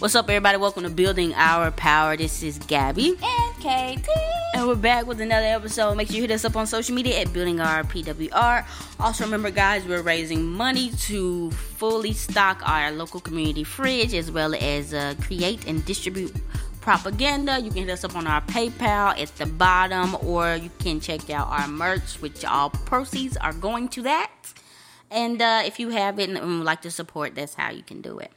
What's 0.00 0.14
up, 0.16 0.28
everybody? 0.28 0.58
Welcome 0.58 0.82
to 0.82 0.90
Building 0.90 1.32
Our 1.34 1.70
Power. 1.70 2.16
This 2.16 2.42
is 2.42 2.58
Gabby. 2.58 3.16
And 3.22 3.54
KT. 3.56 4.08
And 4.54 4.66
we're 4.66 4.74
back 4.74 5.06
with 5.06 5.20
another 5.20 5.46
episode. 5.46 5.94
Make 5.96 6.08
sure 6.08 6.16
you 6.16 6.22
hit 6.22 6.32
us 6.32 6.44
up 6.44 6.56
on 6.56 6.66
social 6.66 6.94
media 6.94 7.20
at 7.20 7.32
Building 7.32 7.60
Our 7.60 7.84
PWR. 7.84 8.66
Also, 9.00 9.24
remember, 9.24 9.50
guys, 9.50 9.86
we're 9.86 10.02
raising 10.02 10.44
money 10.44 10.90
to 10.90 11.50
fully 11.52 12.12
stock 12.12 12.60
our 12.68 12.90
local 12.90 13.20
community 13.20 13.64
fridge 13.64 14.14
as 14.14 14.30
well 14.30 14.54
as 14.54 14.92
uh, 14.92 15.14
create 15.22 15.66
and 15.66 15.84
distribute 15.84 16.34
propaganda. 16.80 17.58
You 17.60 17.70
can 17.70 17.84
hit 17.84 17.90
us 17.90 18.04
up 18.04 18.16
on 18.16 18.26
our 18.26 18.42
PayPal 18.42 19.18
at 19.18 19.34
the 19.36 19.46
bottom, 19.46 20.16
or 20.22 20.56
you 20.56 20.70
can 20.80 21.00
check 21.00 21.30
out 21.30 21.48
our 21.48 21.68
merch, 21.68 22.20
which 22.20 22.44
all 22.44 22.70
proceeds 22.70 23.36
are 23.38 23.54
going 23.54 23.88
to 23.90 24.02
that. 24.02 24.30
And 25.10 25.40
uh, 25.40 25.62
if 25.64 25.78
you 25.78 25.90
have 25.90 26.18
it 26.18 26.30
and 26.30 26.40
would 26.40 26.64
like 26.64 26.82
to 26.82 26.90
support, 26.90 27.36
that's 27.36 27.54
how 27.54 27.70
you 27.70 27.82
can 27.82 28.02
do 28.02 28.18
it. 28.18 28.32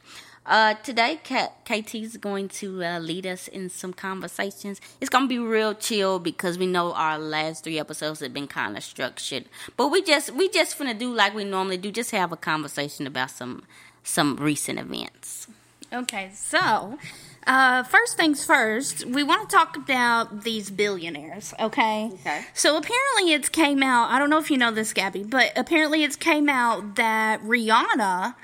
Uh, 0.48 0.72
today, 0.82 1.20
KT 1.66 1.94
is 1.96 2.16
going 2.16 2.48
to 2.48 2.82
uh, 2.82 2.98
lead 2.98 3.26
us 3.26 3.48
in 3.48 3.68
some 3.68 3.92
conversations. 3.92 4.80
It's 4.98 5.10
gonna 5.10 5.26
be 5.26 5.38
real 5.38 5.74
chill 5.74 6.18
because 6.18 6.56
we 6.56 6.66
know 6.66 6.94
our 6.94 7.18
last 7.18 7.64
three 7.64 7.78
episodes 7.78 8.20
have 8.20 8.32
been 8.32 8.46
kind 8.46 8.74
of 8.74 8.82
structured, 8.82 9.44
but 9.76 9.88
we 9.88 10.00
just 10.00 10.30
we 10.32 10.48
just 10.48 10.78
gonna 10.78 10.94
do 10.94 11.12
like 11.12 11.34
we 11.34 11.44
normally 11.44 11.76
do, 11.76 11.92
just 11.92 12.12
have 12.12 12.32
a 12.32 12.36
conversation 12.36 13.06
about 13.06 13.30
some 13.30 13.64
some 14.02 14.36
recent 14.36 14.78
events. 14.78 15.48
Okay, 15.92 16.30
so 16.32 16.98
uh, 17.46 17.82
first 17.82 18.16
things 18.16 18.42
first, 18.46 19.04
we 19.04 19.22
want 19.22 19.50
to 19.50 19.54
talk 19.54 19.76
about 19.76 20.44
these 20.44 20.70
billionaires, 20.70 21.52
okay? 21.60 22.10
Okay. 22.14 22.44
So 22.54 22.78
apparently 22.78 23.34
it's 23.34 23.50
came 23.50 23.82
out, 23.82 24.10
I 24.10 24.18
don't 24.18 24.30
know 24.30 24.38
if 24.38 24.50
you 24.50 24.56
know 24.56 24.70
this, 24.70 24.94
Gabby, 24.94 25.24
but 25.24 25.52
apparently 25.56 26.04
it's 26.04 26.16
came 26.16 26.48
out 26.48 26.96
that 26.96 27.42
Rihanna 27.42 28.34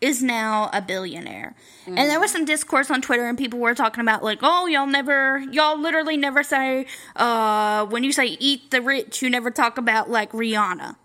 is 0.00 0.22
now 0.22 0.70
a 0.72 0.82
billionaire. 0.82 1.54
Mm-hmm. 1.82 1.98
And 1.98 2.10
there 2.10 2.20
was 2.20 2.30
some 2.30 2.44
discourse 2.44 2.90
on 2.90 3.00
Twitter, 3.00 3.26
and 3.26 3.38
people 3.38 3.58
were 3.58 3.74
talking 3.74 4.02
about, 4.02 4.22
like, 4.22 4.40
oh, 4.42 4.66
y'all 4.66 4.86
never, 4.86 5.40
y'all 5.50 5.78
literally 5.78 6.16
never 6.16 6.42
say, 6.42 6.86
uh, 7.16 7.86
when 7.86 8.04
you 8.04 8.12
say 8.12 8.36
eat 8.40 8.70
the 8.70 8.82
rich, 8.82 9.22
you 9.22 9.30
never 9.30 9.50
talk 9.50 9.78
about, 9.78 10.10
like, 10.10 10.32
Rihanna. 10.32 10.96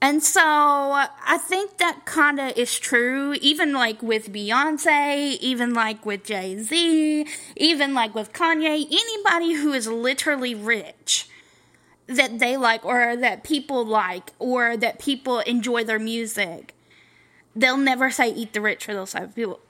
And 0.00 0.22
so 0.22 0.40
I 0.40 1.38
think 1.40 1.78
that 1.78 2.04
kind 2.04 2.38
of 2.38 2.56
is 2.56 2.78
true, 2.78 3.34
even 3.40 3.72
like 3.72 4.00
with 4.00 4.32
Beyonce, 4.32 5.36
even 5.40 5.74
like 5.74 6.06
with 6.06 6.22
Jay 6.22 6.56
Z, 6.56 7.26
even 7.56 7.94
like 7.94 8.14
with 8.14 8.32
Kanye, 8.32 8.86
anybody 8.88 9.54
who 9.54 9.72
is 9.72 9.88
literally 9.88 10.54
rich 10.54 11.28
that 12.06 12.38
they 12.38 12.56
like 12.56 12.84
or 12.84 13.16
that 13.16 13.42
people 13.42 13.84
like 13.84 14.32
or 14.38 14.76
that 14.76 15.00
people 15.00 15.40
enjoy 15.40 15.82
their 15.82 15.98
music 15.98 16.74
they'll 17.58 17.76
never 17.76 18.10
say 18.10 18.32
eat 18.32 18.52
the 18.52 18.60
rich 18.60 18.84
for 18.84 18.94
those 18.94 19.12
type 19.12 19.24
of 19.24 19.34
people. 19.34 19.60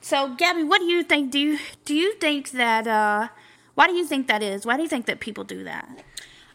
So, 0.00 0.34
Gabby, 0.34 0.62
what 0.62 0.78
do 0.78 0.84
you 0.84 1.02
think? 1.02 1.32
Do 1.32 1.38
you 1.38 1.58
do 1.84 1.94
you 1.94 2.14
think 2.14 2.52
that? 2.52 2.86
Uh, 2.86 3.28
why 3.74 3.86
do 3.88 3.94
you 3.94 4.06
think 4.06 4.28
that 4.28 4.42
is? 4.42 4.64
Why 4.64 4.76
do 4.76 4.82
you 4.82 4.88
think 4.88 5.06
that 5.06 5.20
people 5.20 5.44
do 5.44 5.64
that? 5.64 5.88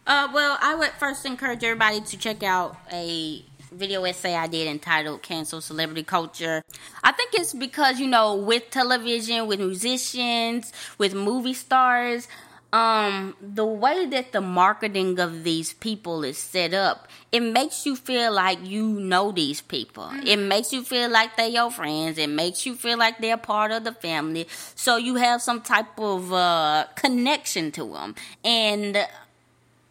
Uh, 0.06 0.28
well, 0.32 0.56
I 0.62 0.74
would 0.74 0.90
first 0.98 1.26
encourage 1.26 1.62
everybody 1.62 2.00
to 2.00 2.16
check 2.16 2.42
out 2.42 2.76
a 2.90 3.44
video 3.70 4.04
essay 4.04 4.34
I 4.34 4.46
did 4.46 4.66
entitled 4.66 5.20
Cancel 5.20 5.60
Celebrity 5.60 6.02
Culture. 6.02 6.62
I 7.04 7.12
think 7.12 7.34
it's 7.34 7.52
because, 7.52 8.00
you 8.00 8.06
know, 8.06 8.34
with 8.34 8.70
television, 8.70 9.46
with 9.46 9.60
musicians, 9.60 10.72
with 10.96 11.12
movie 11.12 11.52
stars, 11.52 12.28
um 12.72 13.34
the 13.40 13.64
way 13.64 14.04
that 14.06 14.32
the 14.32 14.40
marketing 14.40 15.18
of 15.18 15.42
these 15.42 15.72
people 15.72 16.22
is 16.22 16.36
set 16.36 16.74
up 16.74 17.08
it 17.32 17.40
makes 17.40 17.86
you 17.86 17.94
feel 17.96 18.32
like 18.32 18.58
you 18.62 18.86
know 18.86 19.32
these 19.32 19.60
people. 19.60 20.04
Mm-hmm. 20.04 20.26
it 20.26 20.38
makes 20.38 20.72
you 20.72 20.82
feel 20.82 21.10
like 21.10 21.36
they're 21.36 21.48
your 21.48 21.70
friends. 21.70 22.16
It 22.16 22.30
makes 22.30 22.64
you 22.64 22.74
feel 22.74 22.96
like 22.96 23.18
they're 23.18 23.36
part 23.36 23.70
of 23.70 23.84
the 23.84 23.92
family. 23.92 24.46
So 24.74 24.96
you 24.96 25.16
have 25.16 25.42
some 25.42 25.60
type 25.60 25.98
of 25.98 26.32
uh 26.32 26.86
connection 26.94 27.70
to 27.72 27.84
them 27.92 28.14
and 28.44 29.06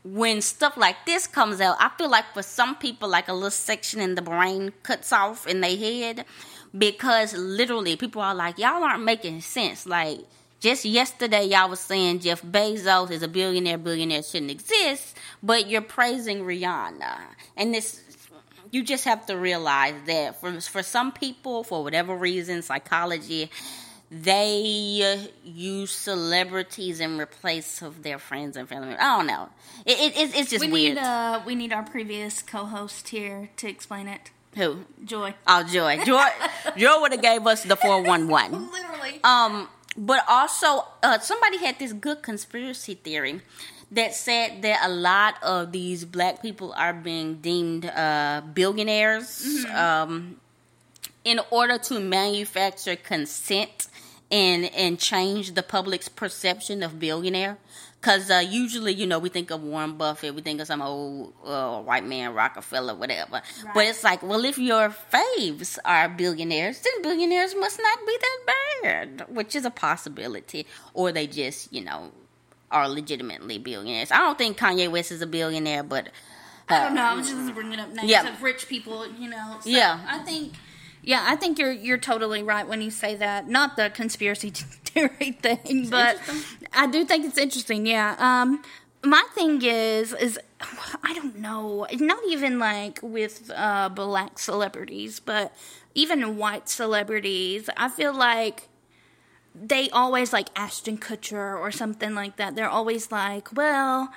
when 0.03 0.41
stuff 0.41 0.77
like 0.77 0.95
this 1.05 1.27
comes 1.27 1.59
out 1.59 1.75
i 1.81 1.89
feel 1.97 2.09
like 2.09 2.23
for 2.33 2.41
some 2.41 2.77
people 2.77 3.09
like 3.09 3.27
a 3.27 3.33
little 3.33 3.51
section 3.51 3.99
in 3.99 4.15
the 4.15 4.21
brain 4.21 4.71
cuts 4.81 5.11
off 5.11 5.45
in 5.45 5.59
their 5.59 5.75
head 5.75 6.23
because 6.77 7.33
literally 7.33 7.95
people 7.95 8.21
are 8.21 8.35
like 8.35 8.57
y'all 8.57 8.83
aren't 8.83 9.03
making 9.03 9.41
sense. 9.41 9.85
Like 9.85 10.19
just 10.59 10.85
yesterday, 10.85 11.45
y'all 11.45 11.69
was 11.69 11.79
saying 11.79 12.19
Jeff 12.19 12.41
Bezos 12.41 13.11
is 13.11 13.21
a 13.21 13.27
billionaire. 13.27 13.77
Billionaire 13.77 14.23
shouldn't 14.23 14.51
exist, 14.51 15.15
but 15.43 15.69
you're 15.69 15.81
praising 15.81 16.39
Rihanna, 16.39 17.17
and 17.55 17.73
this 17.73 18.01
you 18.71 18.83
just 18.83 19.05
have 19.05 19.25
to 19.27 19.37
realize 19.37 19.95
that 20.07 20.39
for 20.39 20.59
for 20.61 20.83
some 20.83 21.11
people, 21.11 21.63
for 21.63 21.83
whatever 21.83 22.15
reason, 22.15 22.61
psychology, 22.61 23.51
they 24.09 25.29
use 25.43 25.91
celebrities 25.91 26.99
in 26.99 27.19
replace 27.19 27.81
of 27.81 28.03
their 28.03 28.19
friends 28.19 28.57
and 28.57 28.67
family. 28.67 28.95
I 28.95 29.17
don't 29.17 29.27
know. 29.27 29.49
It, 29.85 30.17
it 30.17 30.35
it's 30.35 30.49
just 30.49 30.65
we 30.65 30.71
weird. 30.71 30.95
Need, 30.95 31.03
uh, 31.03 31.41
we 31.45 31.55
need 31.55 31.73
our 31.73 31.83
previous 31.83 32.41
co-host 32.41 33.09
here 33.09 33.49
to 33.57 33.67
explain 33.67 34.07
it. 34.07 34.31
Who? 34.55 34.85
Joy. 35.05 35.35
Oh, 35.45 35.63
Joy. 35.63 36.03
Joy. 36.03 36.25
Joy 36.77 37.01
would 37.01 37.11
have 37.11 37.21
gave 37.21 37.45
us 37.45 37.63
the 37.63 37.75
four 37.75 38.01
one 38.01 38.27
one. 38.27 38.71
Literally. 38.71 39.19
Um 39.23 39.69
but 39.97 40.23
also, 40.27 40.85
uh, 41.01 41.19
somebody 41.19 41.57
had 41.57 41.79
this 41.79 41.91
good 41.91 42.21
conspiracy 42.21 42.93
theory 42.93 43.41
that 43.91 44.13
said 44.13 44.61
that 44.61 44.81
a 44.83 44.89
lot 44.89 45.41
of 45.41 45.71
these 45.71 46.05
black 46.05 46.41
people 46.41 46.73
are 46.73 46.93
being 46.93 47.35
deemed 47.35 47.85
uh, 47.85 48.41
billionaires 48.53 49.43
mm-hmm. 49.45 49.75
um, 49.75 50.37
in 51.23 51.39
order 51.49 51.77
to 51.77 51.99
manufacture 51.99 52.95
consent 52.95 53.87
and 54.29 54.65
and 54.75 54.99
change 54.99 55.53
the 55.53 55.63
public's 55.63 56.09
perception 56.09 56.83
of 56.83 56.99
billionaire. 56.99 57.57
Because 57.99 58.29
uh, 58.29 58.43
usually, 58.47 58.93
you 58.93 59.07
know, 59.07 59.17
we 59.17 59.29
think 59.29 59.49
of 59.49 59.63
Warren 59.63 59.97
Buffett, 59.97 60.35
we 60.35 60.41
think 60.41 60.61
of 60.61 60.67
some 60.67 60.81
old 60.81 61.33
uh, 61.43 61.81
white 61.81 62.05
man, 62.05 62.33
Rockefeller, 62.33 62.93
whatever. 62.95 63.33
Right. 63.33 63.73
But 63.73 63.85
it's 63.85 64.03
like, 64.03 64.21
well, 64.21 64.45
if 64.45 64.57
your 64.57 64.95
faves 65.11 65.79
are 65.83 66.07
billionaires, 66.07 66.79
then 66.79 67.01
billionaires 67.01 67.55
must 67.55 67.79
not 67.81 67.99
be 68.05 68.17
that 68.21 68.39
bad, 68.83 69.25
which 69.29 69.55
is 69.55 69.65
a 69.65 69.71
possibility. 69.71 70.67
Or 70.93 71.11
they 71.11 71.25
just, 71.25 71.73
you 71.73 71.83
know, 71.83 72.11
are 72.69 72.87
legitimately 72.87 73.57
billionaires. 73.57 74.11
I 74.11 74.17
don't 74.17 74.37
think 74.37 74.57
Kanye 74.57 74.91
West 74.91 75.11
is 75.11 75.21
a 75.21 75.27
billionaire, 75.27 75.83
but. 75.83 76.07
Uh, 76.69 76.75
I 76.75 76.83
don't 76.83 76.95
know. 76.95 77.01
I 77.01 77.13
was 77.13 77.29
just 77.29 77.53
bringing 77.55 77.79
up 77.79 77.89
names 77.93 78.09
yeah. 78.09 78.27
of 78.27 78.43
rich 78.43 78.67
people, 78.67 79.07
you 79.07 79.29
know. 79.29 79.57
So 79.61 79.69
yeah. 79.69 80.01
I 80.07 80.19
think 80.19 80.53
yeah, 81.07 81.23
I 81.25 81.37
think 81.37 81.57
you're 81.57 81.71
you're 81.71 81.97
totally 81.97 82.43
right 82.43 82.67
when 82.67 82.81
you 82.81 82.91
say 82.91 83.15
that. 83.15 83.47
Not 83.47 83.77
the 83.77 83.89
conspiracy 83.89 84.49
theory 84.49 85.31
thing, 85.41 85.87
but 85.89 86.19
I 86.73 86.85
do 86.87 87.05
think 87.05 87.23
it's 87.23 87.37
interesting. 87.37 87.85
Yeah. 87.85 88.17
Um, 88.19 88.61
my 89.05 89.23
thing 89.33 89.61
is 89.63 90.11
is 90.11 90.37
I 91.01 91.13
don't 91.13 91.37
know. 91.37 91.87
Not 91.93 92.19
even 92.27 92.59
like 92.59 92.99
with 93.01 93.49
uh, 93.55 93.87
black 93.87 94.37
celebrities, 94.37 95.21
but 95.21 95.55
even 95.95 96.35
white 96.35 96.67
celebrities. 96.67 97.69
I 97.77 97.87
feel 97.87 98.13
like 98.13 98.67
they 99.55 99.89
always 99.91 100.33
like 100.33 100.49
Ashton 100.57 100.97
Kutcher 100.97 101.57
or 101.57 101.71
something 101.71 102.15
like 102.15 102.35
that. 102.35 102.57
They're 102.57 102.67
always 102.67 103.13
like, 103.13 103.55
well, 103.55 104.11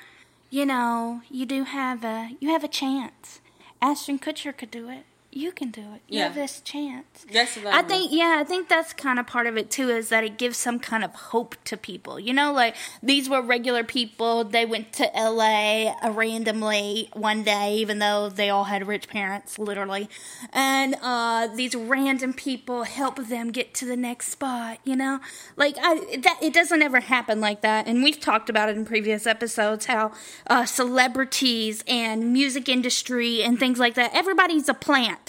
you 0.50 0.66
know, 0.66 1.22
you 1.30 1.46
do 1.46 1.62
have 1.62 2.02
a 2.02 2.30
you 2.40 2.48
have 2.48 2.64
a 2.64 2.68
chance. 2.68 3.40
Ashton 3.80 4.18
Kutcher 4.18 4.54
could 4.56 4.72
do 4.72 4.88
it 4.88 5.04
you 5.32 5.52
can 5.52 5.70
do 5.70 5.80
it. 5.80 6.02
You 6.08 6.18
yeah. 6.18 6.24
have 6.24 6.34
this 6.34 6.60
chance. 6.60 7.24
Yes, 7.30 7.56
I 7.64 7.82
think 7.82 8.10
yeah, 8.12 8.38
I 8.41 8.44
think 8.44 8.68
that's 8.68 8.92
kind 8.92 9.18
of 9.18 9.28
part 9.28 9.46
of 9.46 9.56
it 9.56 9.70
too 9.70 9.88
is 9.88 10.08
that 10.08 10.24
it 10.24 10.38
gives 10.38 10.56
some 10.56 10.80
kind 10.80 11.04
of 11.04 11.14
hope 11.14 11.54
to 11.66 11.76
people. 11.76 12.18
You 12.18 12.34
know, 12.34 12.52
like 12.52 12.74
these 13.00 13.28
were 13.28 13.41
regular 13.41 13.84
people. 13.84 14.42
They 14.42 14.66
went 14.66 14.92
to 14.94 15.08
LA 15.14 15.94
randomly 16.10 17.10
one 17.12 17.44
day 17.44 17.76
even 17.76 18.00
though 18.00 18.28
they 18.28 18.50
all 18.50 18.64
had 18.64 18.88
rich 18.88 19.08
parents 19.08 19.56
literally. 19.56 20.08
And 20.52 20.96
uh, 21.00 21.47
these 21.54 21.76
random 21.76 22.32
people 22.32 22.82
help 22.82 23.16
them 23.16 23.52
get 23.52 23.72
to 23.74 23.84
the 23.84 23.97
next 23.97 24.28
spot, 24.28 24.78
you 24.84 24.97
know? 24.97 25.20
Like 25.56 25.77
I 25.80 26.16
that 26.22 26.38
it 26.42 26.53
doesn't 26.53 26.82
ever 26.82 26.98
happen 26.98 27.41
like 27.41 27.60
that. 27.60 27.86
And 27.86 28.03
we've 28.03 28.18
talked 28.18 28.50
about 28.50 28.68
it 28.68 28.77
in 28.77 28.84
previous 28.84 29.28
episodes 29.28 29.86
how 29.86 30.10
uh, 30.48 30.66
celebrities 30.66 31.84
and 31.86 32.32
music 32.32 32.68
industry 32.68 33.44
and 33.44 33.60
things 33.60 33.78
like 33.78 33.94
that 33.94 34.10
everybody's 34.12 34.68
a 34.68 34.74
plant 34.74 35.19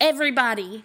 everybody 0.00 0.84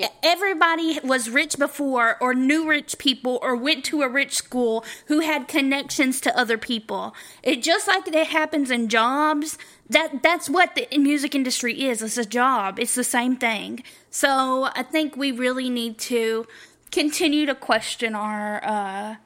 yeah. 0.00 0.08
Everybody 0.22 0.98
was 1.04 1.28
rich 1.28 1.58
before, 1.58 2.16
or 2.22 2.32
knew 2.32 2.66
rich 2.66 2.96
people, 2.96 3.38
or 3.42 3.54
went 3.54 3.84
to 3.84 4.00
a 4.00 4.08
rich 4.08 4.34
school 4.34 4.82
who 5.08 5.20
had 5.20 5.46
connections 5.46 6.22
to 6.22 6.34
other 6.34 6.56
people. 6.56 7.14
It 7.42 7.62
just 7.62 7.86
like 7.86 8.08
it 8.08 8.28
happens 8.28 8.70
in 8.70 8.88
jobs. 8.88 9.58
That 9.90 10.22
that's 10.22 10.48
what 10.48 10.74
the 10.74 10.88
music 10.96 11.34
industry 11.34 11.82
is. 11.84 12.00
It's 12.00 12.16
a 12.16 12.24
job. 12.24 12.78
It's 12.78 12.94
the 12.94 13.04
same 13.04 13.36
thing. 13.36 13.82
So 14.10 14.70
I 14.74 14.84
think 14.84 15.18
we 15.18 15.32
really 15.32 15.68
need 15.68 15.98
to 15.98 16.46
continue 16.90 17.44
to 17.44 17.54
question 17.54 18.14
our 18.14 18.64
uh, 18.64 19.16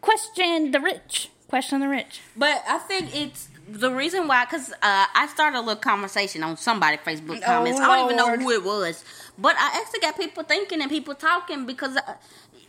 question 0.00 0.70
the 0.70 0.78
rich. 0.78 1.28
Question 1.48 1.80
the 1.80 1.88
rich. 1.88 2.20
But 2.36 2.62
I 2.68 2.78
think 2.78 3.16
it's 3.16 3.48
the 3.68 3.90
reason 3.90 4.28
why, 4.28 4.44
because 4.44 4.70
uh, 4.72 4.76
I 4.82 5.28
started 5.32 5.58
a 5.58 5.60
little 5.60 5.76
conversation 5.76 6.42
on 6.42 6.56
somebody 6.56 6.96
Facebook 6.98 7.42
comments. 7.42 7.80
I 7.80 7.86
don't 7.86 8.04
even 8.06 8.16
know 8.16 8.36
who 8.36 8.50
it 8.50 8.64
was, 8.64 9.04
but 9.38 9.56
I 9.58 9.80
actually 9.82 10.00
got 10.00 10.16
people 10.16 10.42
thinking 10.44 10.80
and 10.80 10.90
people 10.90 11.14
talking 11.14 11.66
because. 11.66 11.96
Uh, 11.96 12.14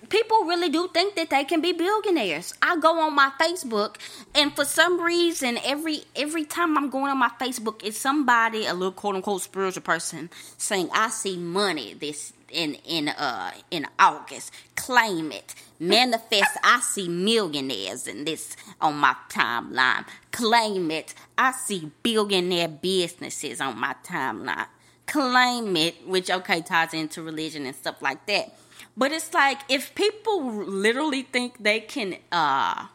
People 0.07 0.43
really 0.43 0.69
do 0.69 0.87
think 0.93 1.15
that 1.15 1.31
they 1.31 1.43
can 1.43 1.61
be 1.61 1.71
billionaires. 1.71 2.53
I 2.61 2.77
go 2.77 2.99
on 2.99 3.15
my 3.15 3.31
Facebook, 3.41 3.95
and 4.35 4.55
for 4.55 4.63
some 4.63 5.01
reason, 5.01 5.57
every 5.65 6.03
every 6.15 6.45
time 6.45 6.77
I'm 6.77 6.91
going 6.91 7.09
on 7.09 7.17
my 7.17 7.31
Facebook, 7.41 7.81
it's 7.83 7.97
somebody, 7.97 8.67
a 8.67 8.75
little 8.75 8.91
quote 8.91 9.15
unquote 9.15 9.41
spiritual 9.41 9.81
person, 9.81 10.29
saying, 10.59 10.89
"I 10.93 11.09
see 11.09 11.37
money 11.37 11.95
this 11.95 12.33
in 12.55 12.75
in 12.85 13.09
uh 13.09 13.51
in 13.69 13.85
August. 13.99 14.51
Claim 14.75 15.31
it, 15.31 15.53
manifest. 15.79 16.57
I 16.63 16.79
see 16.79 17.07
millionaires 17.07 18.07
in 18.07 18.25
this 18.25 18.55
on 18.81 18.95
my 18.95 19.15
timeline. 19.29 20.05
Claim 20.31 20.89
it. 20.91 21.13
I 21.37 21.51
see 21.51 21.91
billionaire 22.01 22.69
businesses 22.69 23.61
on 23.61 23.77
my 23.79 23.95
timeline. 24.03 24.67
Claim 25.05 25.75
it, 25.75 26.07
which 26.07 26.31
okay 26.31 26.61
ties 26.61 26.93
into 26.93 27.21
religion 27.21 27.65
and 27.65 27.75
stuff 27.75 28.01
like 28.01 28.25
that. 28.27 28.57
But 28.97 29.11
it's 29.11 29.33
like 29.33 29.59
if 29.69 29.93
people 29.93 30.51
literally 30.51 31.23
think 31.23 31.61
they 31.61 31.81
can 31.81 32.17
uh 32.31 32.87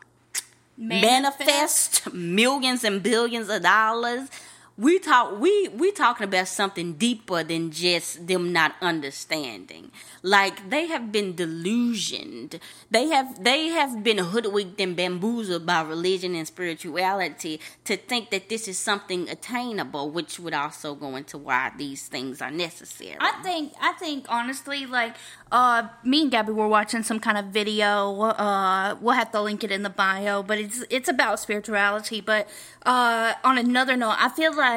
manifest 0.77 2.11
millions 2.15 2.85
and 2.85 3.03
billions 3.03 3.51
of 3.51 3.62
dollars 3.62 4.31
we 4.81 4.99
talk 4.99 5.38
we 5.38 5.69
we 5.69 5.93
talking 5.93 6.25
about 6.25 6.49
something 6.49 6.94
deeper 6.94 7.44
than 7.44 7.71
just 7.71 8.27
them 8.27 8.53
not 8.53 8.75
understanding 8.81 9.91
like 10.23 10.71
they 10.71 10.87
have 10.87 11.12
been 11.12 11.35
delusioned 11.35 12.59
they 12.91 13.09
have 13.09 13.44
they 13.44 13.69
have 13.69 14.03
been 14.03 14.19
hoodwinked 14.19 14.81
and 14.81 14.97
bamboozled 14.97 15.67
by 15.67 15.82
religion 15.82 16.35
and 16.35 16.47
spirituality 16.47 17.61
to 17.85 17.97
think 17.97 18.31
that 18.31 18.49
this 18.49 18.67
is 18.67 18.79
something 18.79 19.29
attainable 19.29 20.11
which 20.11 20.41
would 20.41 20.55
also 20.55 20.94
go 20.94 21.15
into 21.15 21.37
why 21.37 21.71
these 21.76 22.09
things 22.09 22.41
are 22.41 22.50
necessary 22.50 23.19
I 23.21 23.33
think 23.43 23.73
I 23.81 23.93
think 23.93 24.26
honestly, 24.29 24.87
like 24.87 25.15
uh, 25.53 25.88
me 26.05 26.23
and 26.23 26.31
Gabby 26.31 26.53
were 26.53 26.69
watching 26.69 27.03
some 27.03 27.21
kind 27.21 27.37
of 27.37 27.47
video. 27.47 28.21
Uh, 28.21 28.97
we'll 29.00 29.15
have 29.15 29.31
to 29.33 29.41
link 29.41 29.62
it 29.65 29.71
in 29.71 29.83
the 29.83 29.91
bio, 29.91 30.43
but 30.43 30.59
it's 30.59 30.85
it's 30.91 31.09
about 31.09 31.41
spirituality. 31.41 32.21
But 32.21 32.49
uh, 32.87 33.35
on 33.44 33.59
another 33.59 33.97
note, 33.97 34.17
I 34.19 34.29
feel 34.31 34.56
like 34.56 34.69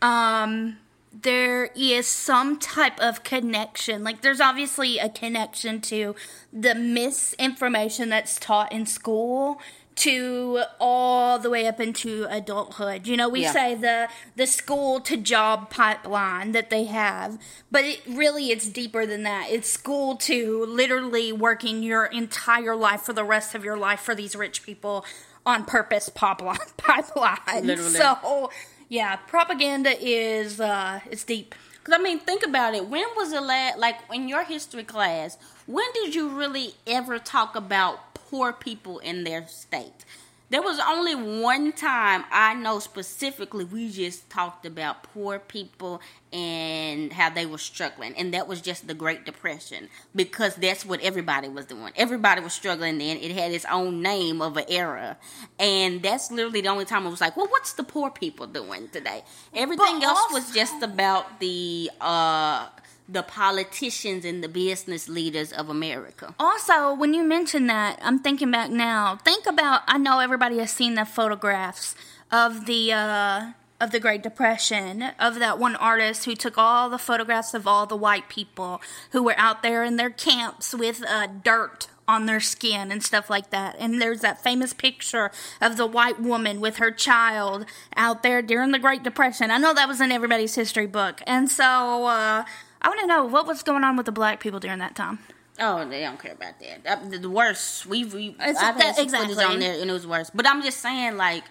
um, 0.00 0.78
there 1.12 1.66
is 1.76 2.06
some 2.06 2.58
type 2.58 2.98
of 3.00 3.22
connection. 3.22 4.02
Like 4.02 4.22
there's 4.22 4.40
obviously 4.40 4.98
a 4.98 5.08
connection 5.08 5.80
to 5.82 6.14
the 6.52 6.74
misinformation 6.74 8.08
that's 8.08 8.38
taught 8.38 8.72
in 8.72 8.86
school 8.86 9.60
to 9.94 10.62
all 10.80 11.38
the 11.38 11.50
way 11.50 11.66
up 11.66 11.78
into 11.78 12.26
adulthood. 12.30 13.06
You 13.06 13.14
know, 13.18 13.28
we 13.28 13.42
Yeah. 13.42 13.52
say 13.52 13.74
the 13.74 14.08
the 14.36 14.46
school 14.46 15.00
to 15.00 15.18
job 15.18 15.68
pipeline 15.68 16.52
that 16.52 16.70
they 16.70 16.84
have, 16.84 17.38
but 17.70 17.84
it 17.84 18.00
really 18.08 18.50
it's 18.50 18.66
deeper 18.68 19.04
than 19.04 19.22
that. 19.24 19.48
It's 19.50 19.70
school 19.70 20.16
to 20.16 20.64
literally 20.64 21.30
working 21.30 21.82
your 21.82 22.06
entire 22.06 22.74
life 22.74 23.02
for 23.02 23.12
the 23.12 23.22
rest 23.24 23.54
of 23.54 23.64
your 23.64 23.76
life 23.76 24.00
for 24.00 24.14
these 24.14 24.34
rich 24.34 24.62
people 24.62 25.04
on 25.44 25.66
purpose 25.66 26.08
pipeline 26.08 26.58
pipeline. 26.78 27.66
Literally. 27.66 27.90
So 27.90 28.50
yeah, 28.92 29.16
propaganda 29.16 29.94
is 29.98 30.60
uh 30.60 31.00
it's 31.10 31.24
deep. 31.24 31.54
Because, 31.78 31.98
I 31.98 32.02
mean, 32.02 32.20
think 32.20 32.44
about 32.46 32.74
it. 32.74 32.86
When 32.86 33.06
was 33.16 33.32
the 33.32 33.40
last, 33.40 33.76
like, 33.78 33.96
in 34.12 34.28
your 34.28 34.44
history 34.44 34.84
class, 34.84 35.36
when 35.66 35.86
did 35.94 36.14
you 36.14 36.28
really 36.28 36.74
ever 36.86 37.18
talk 37.18 37.56
about 37.56 38.14
poor 38.14 38.52
people 38.52 38.98
in 39.00 39.24
their 39.24 39.48
state? 39.48 40.04
There 40.52 40.60
was 40.60 40.78
only 40.86 41.14
one 41.14 41.72
time 41.72 42.24
I 42.30 42.52
know 42.52 42.78
specifically 42.78 43.64
we 43.64 43.90
just 43.90 44.28
talked 44.28 44.66
about 44.66 45.02
poor 45.02 45.38
people 45.38 46.02
and 46.30 47.10
how 47.10 47.30
they 47.30 47.46
were 47.46 47.56
struggling, 47.56 48.14
and 48.18 48.34
that 48.34 48.46
was 48.46 48.60
just 48.60 48.86
the 48.86 48.92
Great 48.92 49.24
Depression 49.24 49.88
because 50.14 50.54
that's 50.56 50.84
what 50.84 51.00
everybody 51.00 51.48
was 51.48 51.64
doing. 51.64 51.94
Everybody 51.96 52.42
was 52.42 52.52
struggling 52.52 52.98
then. 52.98 53.16
It 53.16 53.30
had 53.30 53.50
its 53.50 53.64
own 53.64 54.02
name 54.02 54.42
of 54.42 54.58
an 54.58 54.66
era, 54.68 55.16
and 55.58 56.02
that's 56.02 56.30
literally 56.30 56.60
the 56.60 56.68
only 56.68 56.84
time 56.84 57.06
I 57.06 57.08
was 57.08 57.22
like, 57.22 57.34
well, 57.34 57.48
what's 57.48 57.72
the 57.72 57.82
poor 57.82 58.10
people 58.10 58.46
doing 58.46 58.88
today? 58.88 59.24
Everything 59.54 60.04
else 60.04 60.20
was 60.34 60.52
just 60.52 60.82
about 60.82 61.40
the 61.40 61.90
uh 61.98 62.68
the 63.08 63.22
politicians 63.22 64.24
and 64.24 64.42
the 64.42 64.48
business 64.48 65.08
leaders 65.08 65.52
of 65.52 65.68
America. 65.68 66.34
Also, 66.38 66.94
when 66.94 67.14
you 67.14 67.24
mention 67.24 67.66
that, 67.66 67.98
I'm 68.02 68.18
thinking 68.20 68.50
back 68.50 68.70
now. 68.70 69.16
Think 69.24 69.46
about 69.46 69.82
I 69.86 69.98
know 69.98 70.20
everybody 70.20 70.58
has 70.58 70.70
seen 70.70 70.94
the 70.94 71.04
photographs 71.04 71.94
of 72.30 72.66
the 72.66 72.92
uh 72.92 73.52
of 73.82 73.90
the 73.90 73.98
Great 73.98 74.22
Depression, 74.22 75.02
of 75.18 75.40
that 75.40 75.58
one 75.58 75.74
artist 75.74 76.24
who 76.24 76.36
took 76.36 76.56
all 76.56 76.88
the 76.88 76.98
photographs 76.98 77.52
of 77.52 77.66
all 77.66 77.84
the 77.84 77.96
white 77.96 78.28
people 78.28 78.80
who 79.10 79.24
were 79.24 79.34
out 79.36 79.64
there 79.64 79.82
in 79.82 79.96
their 79.96 80.08
camps 80.08 80.72
with 80.72 81.02
uh, 81.04 81.26
dirt 81.26 81.88
on 82.06 82.26
their 82.26 82.38
skin 82.38 82.92
and 82.92 83.02
stuff 83.02 83.28
like 83.28 83.50
that. 83.50 83.74
And 83.80 84.00
there's 84.00 84.20
that 84.20 84.42
famous 84.42 84.72
picture 84.72 85.32
of 85.60 85.76
the 85.76 85.86
white 85.86 86.20
woman 86.20 86.60
with 86.60 86.76
her 86.76 86.92
child 86.92 87.66
out 87.96 88.22
there 88.22 88.40
during 88.40 88.70
the 88.70 88.78
Great 88.78 89.02
Depression. 89.02 89.50
I 89.50 89.58
know 89.58 89.74
that 89.74 89.88
was 89.88 90.00
in 90.00 90.12
everybody's 90.12 90.54
history 90.54 90.86
book. 90.86 91.20
And 91.26 91.50
so 91.50 92.06
uh, 92.06 92.44
I 92.82 92.88
want 92.88 93.00
to 93.00 93.06
know 93.06 93.24
what 93.24 93.46
was 93.46 93.62
going 93.62 93.84
on 93.84 93.96
with 93.96 94.06
the 94.06 94.12
black 94.12 94.40
people 94.40 94.60
during 94.60 94.78
that 94.80 94.94
time. 94.96 95.20
Oh, 95.60 95.88
they 95.88 96.00
don't 96.00 96.18
care 96.18 96.32
about 96.32 96.58
that. 96.60 96.82
That- 96.84 97.22
The, 97.22 97.30
worst. 97.30 97.86
We've 97.86 98.12
we, 98.12 98.34
I've 98.40 98.50
It's- 98.50 98.60
had 98.60 98.78
that- 98.78 98.96
some 98.96 99.08
footage 99.08 99.30
exactly. 99.30 99.44
on 99.54 99.60
there, 99.60 99.80
and 99.80 99.88
it 99.88 99.92
was 99.92 100.06
worse. 100.06 100.30
But 100.34 100.46
I'm 100.46 100.62
just 100.62 100.80
saying, 100.80 101.16
like, 101.16 101.44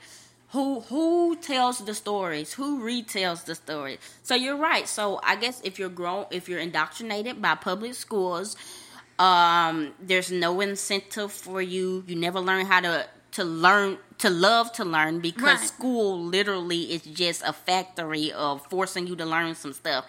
who 0.49 0.81
who 0.81 1.35
tells 1.37 1.79
the 1.79 1.93
stories? 1.93 2.53
Who 2.53 2.81
retells 2.83 3.45
the 3.45 3.55
stories? 3.55 3.99
So 4.23 4.35
you're 4.35 4.57
right. 4.57 4.87
So 4.87 5.19
I 5.23 5.35
guess 5.37 5.61
if 5.63 5.79
you're 5.79 5.89
grown, 5.89 6.25
if 6.31 6.49
you're 6.49 6.59
indoctrinated 6.59 7.41
by 7.41 7.55
public 7.55 7.93
schools, 7.93 8.57
um, 9.19 9.93
there's 10.01 10.31
no 10.31 10.59
incentive 10.61 11.31
for 11.31 11.61
you. 11.61 12.03
You 12.07 12.15
never 12.15 12.39
learn 12.39 12.65
how 12.65 12.81
to 12.81 13.07
to 13.33 13.43
learn 13.45 13.97
to 14.17 14.29
love 14.29 14.73
to 14.73 14.83
learn 14.83 15.21
because 15.21 15.59
Right. 15.59 15.67
school 15.67 16.19
literally 16.21 16.91
is 16.91 17.03
just 17.03 17.41
a 17.45 17.53
factory 17.53 18.29
of 18.33 18.65
forcing 18.69 19.07
you 19.07 19.15
to 19.15 19.25
learn 19.25 19.55
some 19.55 19.71
stuff 19.71 20.05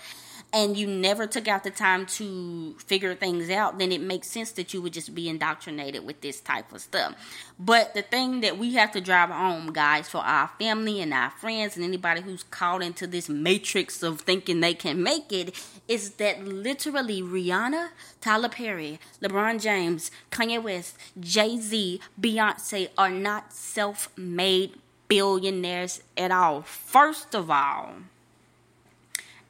and 0.54 0.76
you 0.76 0.86
never 0.86 1.26
took 1.26 1.48
out 1.48 1.64
the 1.64 1.70
time 1.70 2.04
to 2.04 2.74
figure 2.78 3.14
things 3.14 3.48
out, 3.48 3.78
then 3.78 3.90
it 3.90 4.02
makes 4.02 4.28
sense 4.28 4.52
that 4.52 4.74
you 4.74 4.82
would 4.82 4.92
just 4.92 5.14
be 5.14 5.28
indoctrinated 5.28 6.04
with 6.04 6.20
this 6.20 6.40
type 6.40 6.72
of 6.72 6.80
stuff. 6.82 7.14
But 7.58 7.94
the 7.94 8.02
thing 8.02 8.42
that 8.42 8.58
we 8.58 8.74
have 8.74 8.92
to 8.92 9.00
drive 9.00 9.30
home, 9.30 9.72
guys, 9.72 10.10
for 10.10 10.18
our 10.18 10.48
family 10.58 11.00
and 11.00 11.14
our 11.14 11.30
friends 11.30 11.76
and 11.76 11.84
anybody 11.84 12.20
who's 12.20 12.42
caught 12.42 12.82
into 12.82 13.06
this 13.06 13.30
matrix 13.30 14.02
of 14.02 14.20
thinking 14.20 14.60
they 14.60 14.74
can 14.74 15.02
make 15.02 15.32
it, 15.32 15.54
is 15.88 16.12
that 16.12 16.44
literally 16.44 17.22
Rihanna, 17.22 17.88
Tyler 18.20 18.50
Perry, 18.50 18.98
LeBron 19.22 19.60
James, 19.60 20.10
Kanye 20.30 20.62
West, 20.62 20.98
Jay 21.18 21.56
Z, 21.58 22.00
Beyonce 22.20 22.90
are 22.98 23.10
not 23.10 23.54
self 23.54 24.10
made 24.18 24.74
billionaires 25.08 26.02
at 26.16 26.30
all. 26.30 26.62
First 26.62 27.34
of 27.34 27.50
all, 27.50 27.94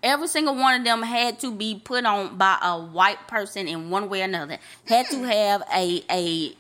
every 0.02 0.28
single 0.28 0.54
one 0.54 0.80
of 0.80 0.84
them 0.84 1.02
had 1.02 1.38
to 1.40 1.52
be 1.52 1.80
put 1.82 2.04
on 2.04 2.36
by 2.36 2.58
a 2.62 2.78
white 2.78 3.26
person 3.28 3.68
in 3.68 3.90
one 3.90 4.08
way 4.08 4.22
or 4.22 4.24
another. 4.24 4.58
Had 4.86 5.08
to 5.10 5.22
have 5.24 5.62
a 5.74 6.04
a 6.10 6.56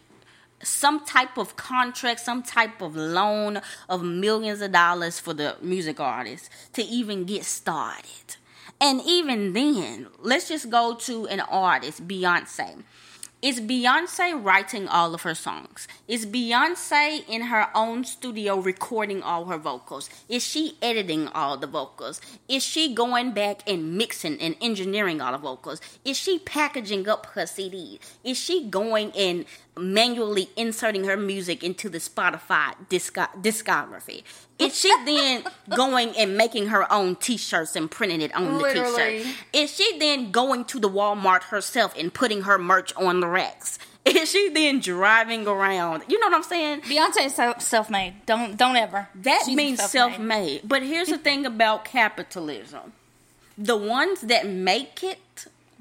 some 0.64 1.04
type 1.04 1.36
of 1.38 1.56
contract, 1.56 2.20
some 2.20 2.42
type 2.42 2.80
of 2.80 2.94
loan 2.94 3.60
of 3.88 4.02
millions 4.02 4.60
of 4.60 4.72
dollars 4.72 5.18
for 5.18 5.34
the 5.34 5.56
music 5.60 5.98
artist 5.98 6.48
to 6.72 6.82
even 6.82 7.24
get 7.24 7.44
started. 7.44 8.36
And 8.80 9.00
even 9.04 9.52
then, 9.52 10.08
let's 10.20 10.48
just 10.48 10.70
go 10.70 10.94
to 10.94 11.26
an 11.28 11.40
artist, 11.40 12.06
Beyonce. 12.06 12.82
Is 13.42 13.60
Beyonce 13.60 14.40
writing 14.40 14.86
all 14.86 15.14
of 15.14 15.22
her 15.22 15.34
songs? 15.34 15.88
Is 16.06 16.26
Beyonce 16.26 17.28
in 17.28 17.42
her 17.42 17.70
own 17.74 18.04
studio 18.04 18.60
recording 18.60 19.20
all 19.20 19.46
her 19.46 19.58
vocals? 19.58 20.08
Is 20.28 20.44
she 20.44 20.78
editing 20.80 21.26
all 21.26 21.56
the 21.56 21.66
vocals? 21.66 22.20
Is 22.48 22.62
she 22.62 22.94
going 22.94 23.32
back 23.32 23.68
and 23.68 23.98
mixing 23.98 24.40
and 24.40 24.54
engineering 24.60 25.20
all 25.20 25.32
the 25.32 25.38
vocals? 25.38 25.80
Is 26.04 26.16
she 26.16 26.38
packaging 26.38 27.08
up 27.08 27.26
her 27.34 27.44
CD? 27.44 27.98
Is 28.22 28.38
she 28.38 28.68
going 28.68 29.10
and 29.16 29.44
manually 29.76 30.50
inserting 30.56 31.04
her 31.04 31.16
music 31.16 31.62
into 31.64 31.88
the 31.88 31.98
Spotify 31.98 32.74
disco- 32.88 33.28
discography? 33.40 34.22
Is 34.58 34.78
she 34.78 34.94
then 35.04 35.44
going 35.74 36.10
and 36.16 36.36
making 36.36 36.68
her 36.68 36.90
own 36.92 37.16
t-shirts 37.16 37.74
and 37.76 37.90
printing 37.90 38.20
it 38.20 38.34
on 38.34 38.58
the 38.58 38.72
t-shirt? 38.72 39.26
Is 39.52 39.74
she 39.74 39.98
then 39.98 40.30
going 40.30 40.64
to 40.66 40.78
the 40.78 40.88
Walmart 40.90 41.44
herself 41.44 41.94
and 41.98 42.12
putting 42.12 42.42
her 42.42 42.58
merch 42.58 42.94
on 42.96 43.20
the 43.20 43.28
racks? 43.28 43.78
Is 44.04 44.30
she 44.32 44.48
then 44.48 44.80
driving 44.80 45.46
around? 45.46 46.02
You 46.08 46.18
know 46.18 46.26
what 46.26 46.34
I'm 46.34 46.42
saying? 46.42 46.80
Beyonce 46.80 47.26
is 47.26 47.64
self-made. 47.64 48.14
Don't 48.26 48.56
don't 48.56 48.74
ever. 48.74 49.08
That 49.14 49.42
She's 49.46 49.56
means 49.56 49.80
self-made. 49.80 50.62
But 50.64 50.82
here's 50.82 51.06
the 51.06 51.18
thing 51.28 51.46
about 51.46 51.84
capitalism: 51.84 52.94
the 53.56 53.76
ones 53.76 54.22
that 54.22 54.48
make 54.48 55.04
it, 55.04 55.20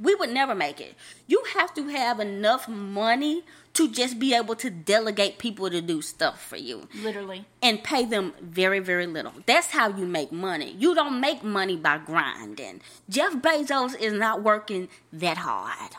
we 0.02 0.16
would 0.16 0.30
never 0.32 0.56
make 0.56 0.82
it. 0.82 0.96
You 1.28 1.44
have 1.56 1.74
to 1.76 1.88
have 1.90 2.20
enough 2.20 2.68
money 2.68 3.44
to 3.74 3.90
just 3.90 4.20
be 4.20 4.34
able 4.34 4.56
to 4.56 4.70
delegate 4.70 5.38
people 5.38 5.70
to 5.70 5.82
do 5.82 6.02
stuff 6.02 6.44
for 6.46 6.58
you 6.58 6.90
Literally. 7.02 7.46
and 7.62 7.82
pay 7.84 8.04
them 8.04 8.34
very, 8.42 8.80
very 8.80 9.08
little. 9.08 9.32
That's 9.46 9.68
how 9.68 9.90
you 9.90 10.06
make 10.06 10.32
money. 10.32 10.76
You 10.78 10.94
don't 10.94 11.22
make 11.22 11.44
money 11.44 11.78
by 11.78 12.00
grinding. 12.00 12.82
Jeff 13.10 13.34
Bezos 13.36 13.98
is 13.98 14.12
not 14.14 14.44
working 14.44 14.90
that 15.14 15.38
hard. 15.38 15.92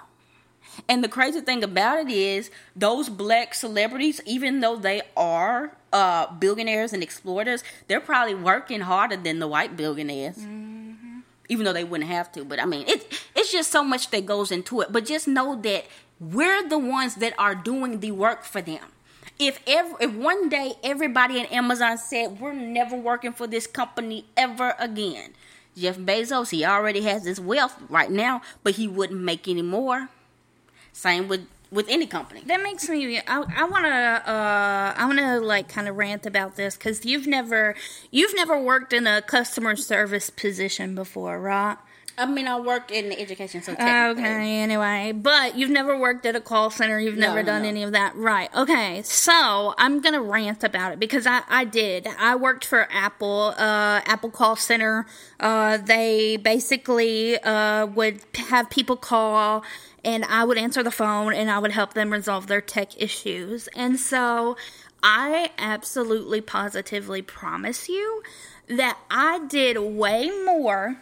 And 0.89 1.05
the 1.05 1.09
crazy 1.09 1.41
thing 1.41 1.63
about 1.63 1.99
it 1.99 2.11
is, 2.11 2.51
those 2.75 3.09
black 3.09 3.55
celebrities, 3.55 4.21
even 4.27 4.61
though 4.61 4.77
they 4.77 5.03
are 5.17 5.77
uh, 5.93 6.33
billionaires 6.35 6.93
and 6.93 7.03
exploiters, 7.03 7.63
they're 7.89 8.01
probably 8.01 8.35
working 8.35 8.81
harder 8.81 9.17
than 9.17 9.39
the 9.39 9.47
white 9.49 9.77
billionaires. 9.77 10.39
Even 11.49 11.65
though 11.65 11.73
they 11.75 11.85
wouldn't 11.85 12.09
have 12.09 12.33
to, 12.33 12.45
but 12.45 12.59
I 12.61 12.65
mean, 12.65 12.89
it, 12.89 13.22
it's 13.43 13.53
just 13.53 13.73
so 13.73 13.83
much 13.83 14.11
that 14.11 14.25
goes 14.25 14.51
into 14.51 14.81
it. 14.81 14.93
But 14.93 15.05
just 15.05 15.27
know 15.27 15.61
that 15.63 15.87
we're 16.21 16.67
the 16.69 16.79
ones 16.79 17.17
that 17.17 17.35
are 17.39 17.55
doing 17.55 18.01
the 18.01 18.13
work 18.13 18.45
for 18.45 18.63
them. 18.63 18.85
If 19.39 19.59
ever, 19.67 19.97
if 20.01 20.15
one 20.15 20.49
day 20.49 20.75
everybody 20.85 21.41
at 21.41 21.51
Amazon 21.51 21.99
said 21.99 22.41
we're 22.41 22.53
never 22.53 22.97
working 22.97 23.33
for 23.33 23.47
this 23.47 23.67
company 23.67 24.27
ever 24.37 24.75
again, 24.79 25.35
Jeff 25.77 25.99
Bezos, 25.99 26.51
he 26.51 26.65
already 26.65 27.01
has 27.03 27.25
this 27.25 27.41
wealth 27.41 27.77
right 27.89 28.11
now, 28.11 28.43
but 28.63 28.75
he 28.75 28.87
wouldn't 28.87 29.21
make 29.21 29.49
any 29.49 29.63
more. 29.63 30.09
Same 30.93 31.27
with 31.27 31.47
with 31.73 31.89
any 31.89 32.07
company. 32.07 32.43
That 32.45 32.63
makes 32.63 32.89
me. 32.89 33.19
I, 33.19 33.23
I 33.27 33.65
want 33.65 33.87
to. 33.87 33.91
Uh, 34.31 34.95
I 34.97 35.07
want 35.07 35.19
to 35.19 35.41
like 35.41 35.69
kind 35.69 35.89
of 35.89 35.97
rant 35.97 36.27
about 36.27 36.55
this 36.55 36.77
because 36.77 37.05
you've 37.05 37.27
never, 37.27 37.75
you've 38.11 38.37
never 38.37 38.61
worked 38.61 38.93
in 38.93 39.07
a 39.07 39.23
customer 39.23 39.75
service 39.75 40.29
position 40.31 40.95
before, 40.95 41.41
right? 41.41 41.79
I 42.19 42.27
mean, 42.27 42.47
I 42.47 42.61
work 42.61 42.91
in 42.91 43.09
the 43.09 43.19
education, 43.19 43.63
so 43.63 43.75
technically, 43.75 44.23
Okay, 44.23 44.59
anyway, 44.59 45.13
but 45.17 45.57
you've 45.57 45.71
never 45.71 45.99
worked 45.99 46.27
at 46.27 46.37
a 46.37 46.41
call 46.41 46.69
center. 46.71 47.01
You've 47.01 47.17
No, 47.17 47.29
never 47.29 47.43
done 47.43 47.63
no. 47.63 47.69
any 47.69 47.83
of 47.83 47.93
that, 47.93 48.15
right? 48.15 48.55
Okay, 48.55 49.01
so 49.03 49.75
I'm 49.79 50.01
gonna 50.01 50.21
rant 50.21 50.63
about 50.63 50.93
it 50.93 51.01
because 51.01 51.27
I 51.27 51.43
I 51.49 51.65
did. 51.65 52.07
I 52.19 52.37
worked 52.37 52.65
for 52.67 52.87
Apple, 52.93 53.55
uh, 53.57 54.03
Apple 54.05 54.31
call 54.31 54.57
center. 54.57 55.07
Uh, 55.41 55.79
they 55.79 56.37
basically 56.37 57.39
uh 57.43 57.87
would 57.87 58.21
have 58.49 58.69
people 58.69 58.97
call, 58.97 59.65
and 60.05 60.25
I 60.27 60.45
would 60.45 60.59
answer 60.59 60.83
the 60.83 60.91
phone, 60.91 61.33
and 61.33 61.51
I 61.51 61.59
would 61.59 61.73
help 61.73 61.95
them 61.95 62.13
resolve 62.13 62.47
their 62.47 62.61
tech 62.61 63.01
issues. 63.01 63.69
And 63.75 63.99
so, 63.99 64.57
I 65.03 65.51
absolutely 65.59 66.43
positively 66.43 67.23
promise 67.23 67.89
you 67.89 68.23
that 68.69 68.99
I 69.11 69.41
did 69.49 69.79
way 69.79 70.31
more 70.45 70.99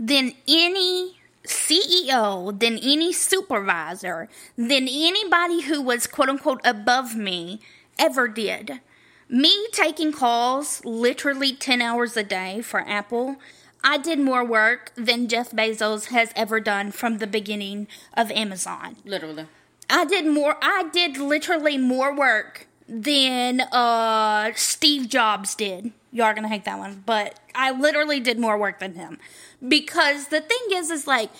than 0.00 0.32
any 0.48 1.20
CEO, 1.46 2.58
than 2.58 2.78
any 2.78 3.12
supervisor, 3.12 4.28
than 4.56 4.88
anybody 4.88 5.62
who 5.62 5.82
was 5.82 6.06
quote 6.06 6.30
unquote 6.30 6.60
above 6.64 7.14
me 7.14 7.60
ever 7.98 8.26
did. 8.26 8.80
Me 9.28 9.68
taking 9.72 10.10
calls 10.10 10.84
literally 10.84 11.54
10 11.54 11.80
hours 11.80 12.16
a 12.16 12.24
day 12.24 12.62
for 12.62 12.80
Apple, 12.80 13.36
I 13.84 13.98
did 13.98 14.18
more 14.18 14.44
work 14.44 14.90
than 14.96 15.28
Jeff 15.28 15.52
Bezos 15.52 16.06
has 16.06 16.32
ever 16.34 16.60
done 16.60 16.90
from 16.90 17.18
the 17.18 17.26
beginning 17.26 17.86
of 18.14 18.30
Amazon. 18.32 18.96
literally. 19.04 19.46
I 19.88 20.04
did 20.04 20.26
more. 20.26 20.56
I 20.62 20.88
did 20.92 21.16
literally 21.16 21.76
more 21.76 22.14
work 22.14 22.68
than 22.88 23.60
uh, 23.60 24.52
Steve 24.54 25.08
Jobs 25.08 25.54
did. 25.56 25.92
You 26.12 26.22
are 26.24 26.34
gonna 26.34 26.48
hate 26.48 26.64
that 26.64 26.78
one, 26.78 27.02
but 27.06 27.38
I 27.54 27.70
literally 27.70 28.20
did 28.20 28.38
more 28.38 28.58
work 28.58 28.80
than 28.80 28.94
him 28.94 29.18
because 29.66 30.28
the 30.28 30.40
thing 30.40 30.58
is, 30.72 30.90
is 30.90 31.06
like 31.06 31.30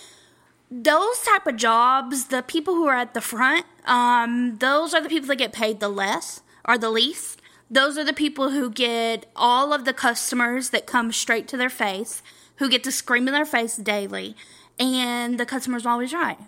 those 0.70 1.20
type 1.22 1.46
of 1.46 1.56
jobs. 1.56 2.26
The 2.26 2.42
people 2.42 2.74
who 2.74 2.86
are 2.86 2.96
at 2.96 3.14
the 3.14 3.20
front, 3.20 3.66
um, 3.84 4.58
those 4.58 4.94
are 4.94 5.00
the 5.00 5.08
people 5.08 5.28
that 5.28 5.36
get 5.36 5.52
paid 5.52 5.80
the 5.80 5.88
less 5.88 6.42
or 6.64 6.78
the 6.78 6.90
least. 6.90 7.42
Those 7.70 7.96
are 7.98 8.04
the 8.04 8.12
people 8.12 8.50
who 8.50 8.70
get 8.70 9.26
all 9.36 9.72
of 9.72 9.84
the 9.84 9.92
customers 9.92 10.70
that 10.70 10.86
come 10.86 11.12
straight 11.12 11.46
to 11.48 11.56
their 11.56 11.70
face, 11.70 12.22
who 12.56 12.68
get 12.68 12.82
to 12.84 12.92
scream 12.92 13.28
in 13.28 13.34
their 13.34 13.44
face 13.44 13.76
daily, 13.76 14.36
and 14.78 15.38
the 15.38 15.46
customer's 15.46 15.86
are 15.86 15.90
always 15.90 16.12
right. 16.12 16.38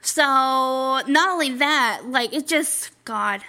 So 0.00 0.22
not 0.22 1.28
only 1.28 1.50
that, 1.56 2.02
like 2.06 2.34
it 2.34 2.46
just 2.46 2.90
God. 3.04 3.42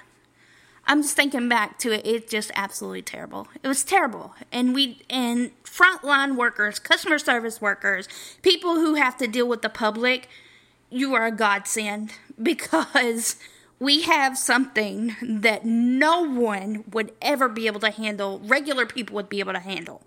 I'm 0.88 1.02
just 1.02 1.16
thinking 1.16 1.50
back 1.50 1.80
to 1.80 1.92
it. 1.92 2.06
It's 2.06 2.32
just 2.32 2.52
absolutely 2.56 3.02
terrible. 3.02 3.48
It 3.64 3.68
was 3.68 3.84
terrible, 3.84 4.36
and 4.52 4.76
we 4.76 5.02
and 5.10 5.52
frontline 5.64 6.36
workers, 6.36 6.80
customer 6.80 7.18
service 7.18 7.60
workers, 7.60 8.08
people 8.42 8.76
who 8.76 8.96
have 8.96 9.18
to 9.18 9.28
deal 9.28 9.48
with 9.48 9.62
the 9.62 9.70
public. 9.70 10.30
You 10.92 11.16
are 11.16 11.26
a 11.26 11.32
godsend 11.32 12.14
because 12.42 13.38
we 13.80 14.04
have 14.04 14.38
something 14.38 15.16
that 15.22 15.66
no 15.66 16.22
one 16.22 16.84
would 16.92 17.12
ever 17.22 17.50
be 17.50 17.68
able 17.68 17.80
to 17.82 17.90
handle. 17.90 18.40
Regular 18.44 18.86
people 18.86 19.16
would 19.16 19.30
be 19.30 19.40
able 19.40 19.54
to 19.54 19.60
handle 19.60 20.04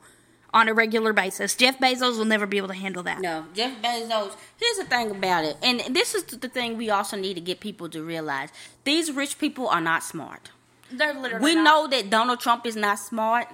on 0.55 0.69
a 0.69 0.75
regular 0.75 1.13
basis. 1.13 1.55
Jeff 1.55 1.79
Bezos 1.79 2.17
will 2.17 2.25
never 2.25 2.47
be 2.47 2.57
able 2.57 2.69
to 2.69 2.75
handle 2.75 3.03
that. 3.03 3.21
No, 3.21 3.45
Jeff 3.53 3.83
Bezos. 3.83 4.35
Here's 4.57 4.77
the 4.79 4.85
thing 4.85 5.11
about 5.11 5.45
it, 5.45 5.57
and 5.63 5.81
this 5.95 6.15
is 6.15 6.25
the 6.25 6.49
thing 6.49 6.77
we 6.77 6.89
also 6.89 7.17
need 7.17 7.35
to 7.35 7.41
get 7.41 7.61
people 7.61 7.89
to 7.91 8.03
realize: 8.03 8.51
these 8.85 9.11
rich 9.11 9.39
people 9.39 9.69
are 9.69 9.81
not 9.81 10.03
smart. 10.03 10.51
They're 10.91 11.15
literally 11.15 11.45
We 11.45 11.55
not. 11.55 11.65
know 11.65 11.87
that 11.89 12.11
Donald 12.11 12.41
Trump 12.41 12.67
is 12.67 12.77
not 12.77 12.99
smart, 12.99 13.49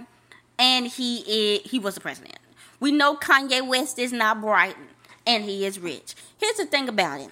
and 0.59 0.87
he 0.87 1.19
is, 1.21 1.71
he 1.71 1.79
was 1.79 1.95
the 1.95 2.01
president. 2.01 2.39
We 2.81 2.93
know 2.93 3.17
Kanye 3.17 3.67
West 3.67 3.99
is 3.99 4.13
not 4.13 4.41
bright, 4.41 4.77
and 5.27 5.45
he 5.45 5.65
is 5.67 5.79
rich. 5.79 6.15
Here's 6.39 6.57
the 6.57 6.67
thing 6.67 6.89
about 6.89 7.21
it: 7.21 7.31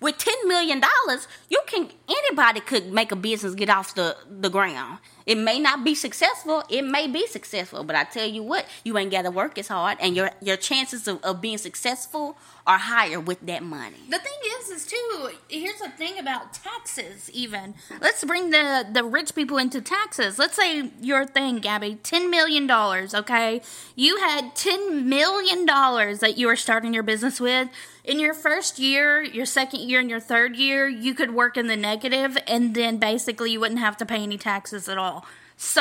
with 0.00 0.18
ten 0.18 0.34
million 0.46 0.80
dollars, 0.80 1.28
you 1.48 1.60
can 1.66 1.90
anybody 2.08 2.60
could 2.60 2.92
make 2.92 3.12
a 3.12 3.16
business 3.16 3.54
get 3.54 3.68
off 3.70 3.94
the 3.94 4.16
the 4.28 4.48
ground. 4.48 4.98
It 5.26 5.36
may 5.36 5.58
not 5.58 5.84
be 5.84 5.94
successful, 5.96 6.62
it 6.68 6.82
may 6.82 7.08
be 7.08 7.26
successful, 7.26 7.82
but 7.82 7.96
I 7.96 8.04
tell 8.04 8.26
you 8.28 8.44
what, 8.44 8.64
you 8.84 8.96
ain't 8.96 9.10
got 9.10 9.22
to 9.22 9.30
work 9.30 9.58
as 9.58 9.68
hard, 9.68 9.98
and 10.00 10.14
your 10.14 10.30
your 10.40 10.56
chances 10.56 11.08
of, 11.08 11.22
of 11.24 11.40
being 11.40 11.58
successful 11.58 12.36
are 12.66 12.78
higher 12.78 13.20
with 13.20 13.44
that 13.46 13.62
money. 13.62 13.96
The 14.08 14.18
thing 14.18 14.38
is, 14.60 14.68
is 14.70 14.86
too. 14.86 15.30
Here's 15.48 15.80
the 15.80 15.88
thing 15.88 16.18
about 16.18 16.52
taxes. 16.52 17.28
Even 17.32 17.74
let's 18.00 18.22
bring 18.24 18.50
the 18.50 18.86
the 18.90 19.02
rich 19.02 19.34
people 19.34 19.58
into 19.58 19.80
taxes. 19.80 20.38
Let's 20.38 20.54
say 20.54 20.90
your 21.00 21.26
thing, 21.26 21.58
Gabby, 21.58 21.96
ten 22.02 22.30
million 22.30 22.68
dollars. 22.68 23.12
Okay, 23.12 23.62
you 23.96 24.18
had 24.18 24.54
ten 24.54 25.08
million 25.08 25.66
dollars 25.66 26.20
that 26.20 26.38
you 26.38 26.46
were 26.46 26.56
starting 26.56 26.94
your 26.94 27.02
business 27.02 27.40
with. 27.40 27.68
In 28.06 28.20
your 28.20 28.34
first 28.34 28.78
year, 28.78 29.20
your 29.20 29.44
second 29.46 29.80
year, 29.80 29.98
and 29.98 30.08
your 30.08 30.20
third 30.20 30.54
year, 30.56 30.86
you 30.88 31.12
could 31.12 31.34
work 31.34 31.56
in 31.56 31.66
the 31.66 31.76
negative, 31.76 32.38
and 32.46 32.72
then 32.74 32.98
basically 32.98 33.50
you 33.50 33.58
wouldn't 33.60 33.80
have 33.80 33.96
to 33.96 34.06
pay 34.06 34.22
any 34.22 34.38
taxes 34.38 34.88
at 34.88 34.96
all. 34.98 35.26
So, 35.58 35.80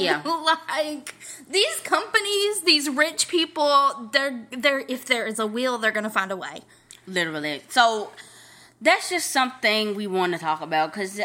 Yeah. 0.00 0.22
like 0.68 1.14
these 1.48 1.76
companies, 1.84 2.62
these 2.62 2.88
rich 2.90 3.28
people, 3.28 4.10
they're 4.12 4.44
they're 4.50 4.80
if 4.88 5.04
there 5.06 5.24
is 5.24 5.38
a 5.38 5.46
will, 5.46 5.78
they're 5.78 5.92
gonna 5.92 6.10
find 6.10 6.32
a 6.32 6.36
way. 6.36 6.62
literally 7.06 7.62
so 7.68 8.10
that's 8.80 9.08
just 9.08 9.30
something 9.30 9.94
we 9.94 10.08
want 10.08 10.32
to 10.32 10.38
talk 10.40 10.60
about 10.60 10.92
because 10.92 11.20
uh, 11.20 11.24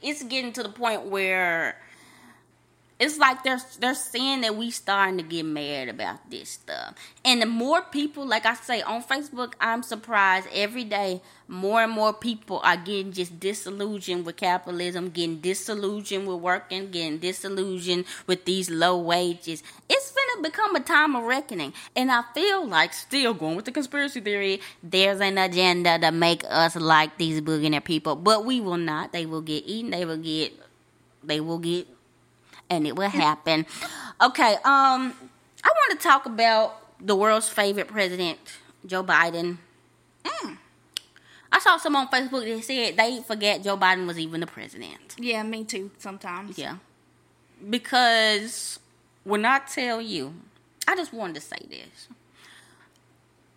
it's 0.00 0.22
getting 0.22 0.52
to 0.52 0.62
the 0.62 0.68
point 0.68 1.06
where 1.06 1.76
it's 2.98 3.18
like 3.18 3.44
they're 3.44 3.60
they're 3.78 3.94
saying 3.94 4.40
that 4.40 4.56
we 4.56 4.70
starting 4.70 5.18
to 5.18 5.22
get 5.22 5.44
mad 5.44 5.88
about 5.88 6.30
this 6.30 6.50
stuff. 6.50 6.94
And 7.24 7.42
the 7.42 7.46
more 7.46 7.82
people 7.82 8.26
like 8.26 8.44
i 8.44 8.54
say 8.54 8.82
on 8.82 9.02
facebook 9.02 9.54
i'm 9.60 9.82
surprised 9.82 10.48
every 10.52 10.84
day 10.84 11.20
more 11.46 11.82
and 11.82 11.92
more 11.92 12.12
people 12.12 12.60
are 12.62 12.76
getting 12.76 13.12
just 13.12 13.38
disillusioned 13.40 14.26
with 14.26 14.36
capitalism 14.36 15.10
getting 15.10 15.40
disillusioned 15.40 16.26
with 16.26 16.40
working 16.40 16.90
getting 16.90 17.18
disillusioned 17.18 18.04
with 18.26 18.44
these 18.44 18.70
low 18.70 18.98
wages. 18.98 19.62
It's 19.88 20.12
gonna 20.12 20.48
become 20.48 20.76
a 20.76 20.80
time 20.80 21.14
of 21.14 21.24
reckoning. 21.24 21.72
And 21.94 22.10
i 22.10 22.22
feel 22.34 22.66
like 22.66 22.92
still 22.92 23.34
going 23.34 23.56
with 23.56 23.64
the 23.64 23.72
conspiracy 23.72 24.20
theory 24.20 24.60
there's 24.82 25.20
an 25.20 25.38
agenda 25.38 25.98
to 25.98 26.10
make 26.10 26.44
us 26.48 26.76
like 26.76 27.16
these 27.18 27.40
billionaire 27.40 27.80
people. 27.80 28.16
But 28.16 28.44
we 28.44 28.60
will 28.60 28.76
not. 28.76 29.12
They 29.12 29.26
will 29.26 29.42
get 29.42 29.64
eaten. 29.66 29.90
They 29.90 30.04
will 30.04 30.16
get 30.16 30.52
they 31.22 31.40
will 31.40 31.58
get 31.58 31.86
and 32.70 32.86
it 32.86 32.96
will 32.96 33.08
happen. 33.08 33.66
Okay, 34.20 34.54
um, 34.64 35.14
I 35.64 35.68
want 35.68 36.00
to 36.00 36.06
talk 36.06 36.26
about 36.26 36.76
the 37.00 37.14
world's 37.16 37.48
favorite 37.48 37.88
president, 37.88 38.38
Joe 38.86 39.04
Biden. 39.04 39.58
Mm. 40.24 40.58
I 41.50 41.58
saw 41.60 41.76
some 41.76 41.96
on 41.96 42.08
Facebook 42.08 42.44
that 42.44 42.64
said 42.64 42.96
they 42.96 43.22
forget 43.22 43.62
Joe 43.62 43.76
Biden 43.76 44.06
was 44.06 44.18
even 44.18 44.40
the 44.40 44.46
president. 44.46 45.16
Yeah, 45.18 45.42
me 45.42 45.64
too. 45.64 45.90
Sometimes. 45.98 46.58
Yeah, 46.58 46.76
because 47.68 48.78
when 49.24 49.44
I 49.44 49.60
tell 49.60 50.00
you, 50.00 50.34
I 50.86 50.96
just 50.96 51.12
wanted 51.12 51.34
to 51.36 51.40
say 51.40 51.58
this. 51.68 52.08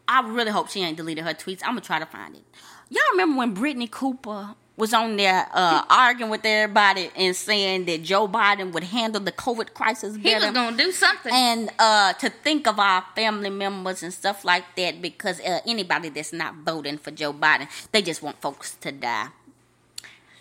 I 0.07 0.27
really 0.27 0.51
hope 0.51 0.69
she 0.69 0.83
ain't 0.83 0.97
deleted 0.97 1.23
her 1.23 1.33
tweets. 1.33 1.61
I'm 1.63 1.71
gonna 1.71 1.81
try 1.81 1.99
to 1.99 2.05
find 2.05 2.35
it. 2.35 2.43
Y'all 2.89 3.01
remember 3.11 3.37
when 3.37 3.55
Brittney 3.55 3.89
Cooper 3.89 4.55
was 4.81 4.95
on 4.95 5.15
there 5.15 5.47
uh, 5.53 5.83
arguing 5.91 6.31
with 6.31 6.43
everybody 6.43 7.11
and 7.15 7.35
saying 7.35 7.85
that 7.85 8.01
Joe 8.01 8.27
Biden 8.27 8.71
would 8.71 8.85
handle 8.85 9.21
the 9.21 9.31
COVID 9.31 9.75
crisis 9.75 10.17
better. 10.17 10.39
He 10.39 10.45
was 10.45 10.53
gonna 10.55 10.75
do 10.75 10.91
something. 10.91 11.31
and 11.31 11.69
uh, 11.77 12.13
to 12.13 12.29
think 12.31 12.65
of 12.65 12.79
our 12.79 13.05
family 13.15 13.51
members 13.51 14.01
and 14.01 14.11
stuff 14.11 14.43
like 14.43 14.65
that 14.77 14.99
because 14.99 15.39
uh, 15.41 15.59
anybody 15.67 16.09
that's 16.09 16.33
not 16.33 16.55
voting 16.65 16.97
for 16.97 17.11
Joe 17.11 17.31
Biden, 17.31 17.67
they 17.91 18.01
just 18.01 18.23
want 18.23 18.41
folks 18.41 18.73
to 18.77 18.91
die. 18.91 19.27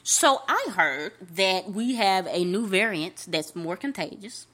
So 0.02 0.40
I 0.48 0.68
heard 0.74 1.12
that 1.34 1.70
we 1.70 1.96
have 1.96 2.26
a 2.26 2.42
new 2.42 2.66
variant 2.66 3.26
that's 3.28 3.54
more 3.54 3.76
contagious, 3.76 4.46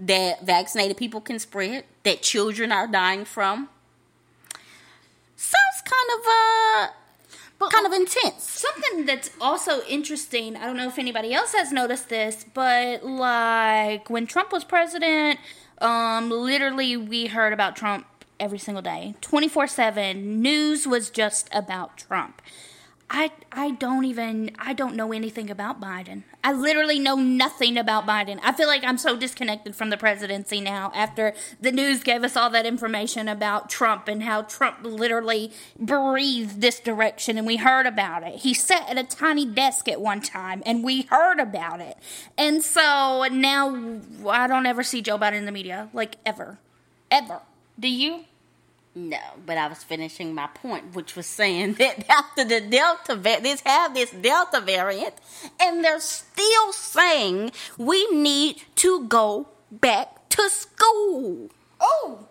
that 0.00 0.44
vaccinated 0.44 0.96
people 0.96 1.20
can 1.20 1.38
spread, 1.38 1.84
that 2.02 2.22
children 2.22 2.72
are 2.72 2.88
dying 2.88 3.24
from. 3.24 3.68
Sounds 5.36 5.80
kind 5.84 6.10
of 6.18 6.26
uh 6.26 7.05
But- 7.58 7.72
kind 7.72 7.86
of 7.86 7.92
intense. 7.92 8.42
Something 8.42 9.06
that's 9.06 9.30
also 9.40 9.82
interesting, 9.88 10.56
I 10.56 10.66
don't 10.66 10.76
know 10.76 10.88
if 10.88 10.98
anybody 10.98 11.32
else 11.32 11.52
has 11.54 11.72
noticed 11.72 12.08
this, 12.08 12.44
but 12.52 13.04
like 13.04 14.10
when 14.10 14.26
Trump 14.26 14.52
was 14.52 14.64
president, 14.64 15.38
um, 15.80 16.30
literally 16.30 16.96
we 16.96 17.26
heard 17.26 17.52
about 17.52 17.76
Trump 17.76 18.06
every 18.38 18.58
single 18.58 18.82
day. 18.82 19.14
24 19.20 19.66
7. 19.66 20.42
News 20.42 20.86
was 20.86 21.10
just 21.10 21.48
about 21.52 21.96
Trump. 21.96 22.42
I, 23.08 23.30
I 23.52 23.70
don't 23.70 24.04
even 24.04 24.50
I 24.58 24.72
don't 24.72 24.96
know 24.96 25.12
anything 25.12 25.48
about 25.48 25.80
Biden. 25.80 26.24
I 26.42 26.52
literally 26.52 26.98
know 26.98 27.14
nothing 27.14 27.78
about 27.78 28.04
Biden. 28.04 28.40
I 28.42 28.52
feel 28.52 28.66
like 28.66 28.82
I'm 28.82 28.98
so 28.98 29.16
disconnected 29.16 29.76
from 29.76 29.90
the 29.90 29.96
presidency 29.96 30.60
now 30.60 30.90
after 30.92 31.32
the 31.60 31.70
news 31.70 32.02
gave 32.02 32.24
us 32.24 32.36
all 32.36 32.50
that 32.50 32.66
information 32.66 33.28
about 33.28 33.70
Trump 33.70 34.08
and 34.08 34.24
how 34.24 34.42
Trump 34.42 34.78
literally 34.82 35.52
breathed 35.78 36.60
this 36.60 36.80
direction 36.80 37.38
and 37.38 37.46
we 37.46 37.56
heard 37.56 37.86
about 37.86 38.24
it. 38.24 38.40
He 38.40 38.52
sat 38.52 38.88
at 38.88 38.98
a 38.98 39.04
tiny 39.04 39.46
desk 39.46 39.88
at 39.88 40.00
one 40.00 40.20
time 40.20 40.62
and 40.66 40.82
we 40.82 41.02
heard 41.02 41.38
about 41.38 41.80
it. 41.80 41.96
And 42.36 42.62
so 42.64 43.26
now 43.30 44.00
I 44.28 44.48
don't 44.48 44.66
ever 44.66 44.82
see 44.82 45.00
Joe 45.00 45.16
Biden 45.16 45.34
in 45.34 45.46
the 45.46 45.52
media 45.52 45.90
like 45.92 46.16
ever. 46.26 46.58
Ever. 47.08 47.40
Do 47.78 47.88
you? 47.88 48.24
No, 48.98 49.18
but 49.44 49.58
I 49.58 49.68
was 49.68 49.84
finishing 49.84 50.34
my 50.34 50.46
point, 50.46 50.94
which 50.94 51.16
was 51.16 51.26
saying 51.26 51.74
that 51.78 52.10
after 52.10 52.44
the 52.44 52.62
Delta, 52.62 53.14
va- 53.14 53.40
this 53.42 53.60
have 53.66 53.92
this 53.92 54.10
Delta 54.10 54.62
variant, 54.62 55.14
and 55.60 55.84
they're 55.84 56.00
still 56.00 56.72
saying 56.72 57.52
we 57.76 58.06
need 58.10 58.62
to 58.76 59.04
go 59.06 59.48
back 59.70 60.30
to 60.30 60.48
school 60.48 61.50
Oh, 61.78 62.26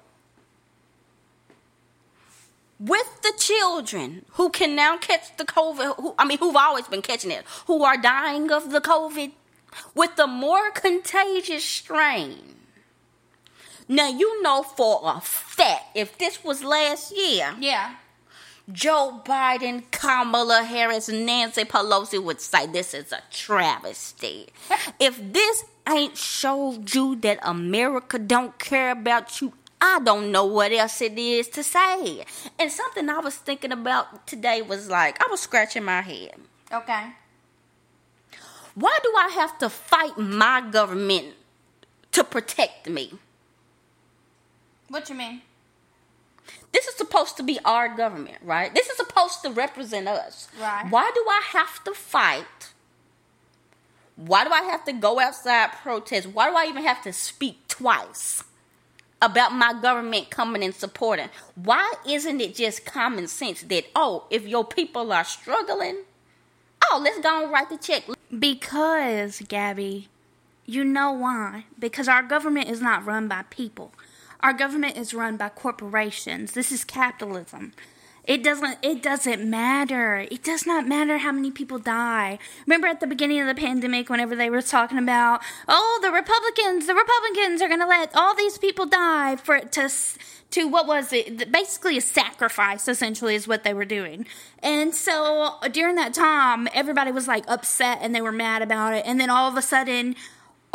with 2.79 3.22
the 3.22 3.34
children 3.38 4.25
who 4.31 4.50
can 4.50 4.75
now 4.75 4.98
catch 4.98 5.38
the 5.38 5.45
COVID. 5.45 5.98
Who, 5.98 6.15
I 6.17 6.25
mean, 6.25 6.39
who've 6.39 6.55
always 6.55 6.88
been 6.88 7.03
catching 7.03 7.29
it, 7.29 7.45
who 7.67 7.84
are 7.84 7.95
dying 7.95 8.51
of 8.51 8.72
the 8.72 8.81
COVID 8.81 9.34
with 9.93 10.15
the 10.15 10.25
more 10.25 10.72
contagious 10.72 11.63
strain. 11.63 12.55
Now 13.88 14.10
you 14.10 14.42
know 14.42 14.63
for 14.63 15.01
a 15.04 15.22
fact 15.22 15.96
if 15.96 16.18
this 16.18 16.44
was 16.44 16.63
last 16.63 17.15
year. 17.15 17.56
yeah. 17.60 17.96
Joe 18.72 19.22
Biden, 19.24 19.84
Kamala 19.92 20.63
Harris, 20.63 21.08
Nancy 21.08 21.65
Pelosi 21.65 22.22
would 22.24 22.42
say 22.42 22.65
this 22.65 22.96
is 22.96 23.12
a 23.12 23.22
travesty. 23.30 24.48
if 25.00 25.22
this 25.34 25.65
ain't 25.88 26.18
showed 26.18 26.94
you 26.96 27.15
that 27.18 27.38
America 27.44 28.18
don't 28.18 28.58
care 28.58 28.89
about 28.89 29.39
you, 29.39 29.54
I 29.80 30.00
don't 30.04 30.32
know 30.32 30.46
what 30.46 30.72
else 30.72 31.00
it 31.01 31.18
is 31.18 31.48
to 31.50 31.62
say. 31.62 32.25
And 32.58 32.72
something 32.72 33.08
I 33.08 33.20
was 33.20 33.36
thinking 33.36 33.72
about 33.72 34.25
today 34.25 34.63
was 34.63 34.89
like, 34.89 35.22
I 35.24 35.27
was 35.30 35.42
scratching 35.42 35.84
my 35.84 36.01
head. 36.01 36.32
Okay. 36.74 37.10
Why 38.74 38.98
do 39.04 39.13
I 39.15 39.30
have 39.36 39.60
to 39.60 39.70
fight 39.70 40.18
my 40.18 40.62
government 40.72 41.36
to 42.13 42.24
protect 42.24 42.89
me? 42.89 43.13
What 44.89 45.10
you 45.10 45.15
mean? 45.15 45.42
This 46.72 46.86
is 46.88 46.96
supposed 46.96 47.38
to 47.38 47.44
be 47.44 47.60
our 47.65 47.96
government, 47.96 48.38
right? 48.44 48.74
This 48.74 48.88
is 48.88 48.98
supposed 48.98 49.42
to 49.44 49.50
represent 49.50 50.08
us. 50.08 50.48
Right. 50.60 50.86
Why 50.89 51.12
do 51.13 51.25
I 51.27 51.42
have 51.54 51.84
to 51.86 51.94
fight? 51.94 52.74
Why 54.15 54.44
do 54.44 54.51
I 54.51 54.62
have 54.63 54.86
to 54.86 54.94
go 54.94 55.20
outside 55.20 55.72
protest? 55.74 56.27
Why 56.27 56.50
do 56.50 56.56
I 56.56 56.65
even 56.65 56.84
have 56.84 57.01
to 57.04 57.13
speak 57.13 57.68
twice 57.68 58.44
about 59.22 59.54
my 59.54 59.74
government 59.82 60.30
coming 60.30 60.63
and 60.63 60.75
supporting? 60.75 61.30
Why 61.56 61.94
isn't 62.08 62.39
it 62.39 62.56
just 62.56 62.86
common 62.86 63.27
sense 63.27 63.63
that 63.63 63.86
oh, 63.96 64.25
if 64.30 64.48
your 64.48 64.63
people 64.63 65.12
are 65.12 65.24
struggling, 65.24 66.04
oh, 66.92 67.01
let's 67.04 67.20
go 67.20 67.44
and 67.44 67.51
write 67.51 67.70
the 67.70 67.77
check. 67.77 68.04
Because, 68.38 69.41
Gabby, 69.48 70.10
you 70.65 70.84
know 70.84 71.12
why? 71.12 71.65
Because 71.78 72.08
our 72.08 72.24
government 72.24 72.69
is 72.69 72.82
not 72.82 73.06
run 73.06 73.28
by 73.28 73.43
people. 73.50 73.91
Our 74.45 74.53
government 74.53 74.95
is 74.95 75.12
run 75.12 75.38
by 75.38 75.49
corporations. 75.49 76.51
This 76.51 76.71
is 76.71 76.84
capitalism. 76.84 77.73
It 78.25 78.43
doesn't 78.43 78.77
it 78.84 79.01
doesn't 79.01 79.43
matter. 79.43 80.17
It 80.17 80.43
does 80.43 80.67
not 80.67 80.88
matter 80.88 81.17
how 81.17 81.31
many 81.31 81.49
people 81.49 81.79
die. 81.79 82.38
Remember 82.67 82.86
at 82.86 82.99
the 82.99 83.08
beginning 83.08 83.41
of 83.41 83.47
the 83.47 83.60
pandemic 83.60 84.08
whenever 84.08 84.36
they 84.36 84.51
were 84.51 84.62
talking 84.62 84.99
about, 84.99 85.41
"Oh, 85.67 85.99
the 86.03 86.12
Republicans, 86.12 86.86
the 86.86 86.93
Republicans 86.93 87.60
are 87.63 87.67
going 87.67 87.79
to 87.79 87.88
let 87.88 88.15
all 88.15 88.36
these 88.36 88.60
people 88.60 88.86
die 88.86 89.36
for 89.36 89.62
to 89.62 89.89
to 90.51 90.67
what 90.67 90.86
was 90.86 91.12
it? 91.12 91.51
Basically 91.51 91.97
a 91.97 92.01
sacrifice 92.01 92.88
essentially 92.88 93.34
is 93.34 93.47
what 93.47 93.63
they 93.63 93.73
were 93.73 93.84
doing." 93.84 94.27
And 94.62 94.93
so 94.93 95.55
during 95.71 95.95
that 95.95 96.13
time, 96.13 96.67
everybody 96.71 97.12
was 97.12 97.27
like 97.27 97.45
upset 97.47 97.97
and 97.99 98.13
they 98.13 98.21
were 98.21 98.31
mad 98.31 98.62
about 98.62 98.93
it. 98.93 99.08
And 99.08 99.19
then 99.19 99.31
all 99.31 99.49
of 99.49 99.58
a 99.58 99.63
sudden, 99.63 100.15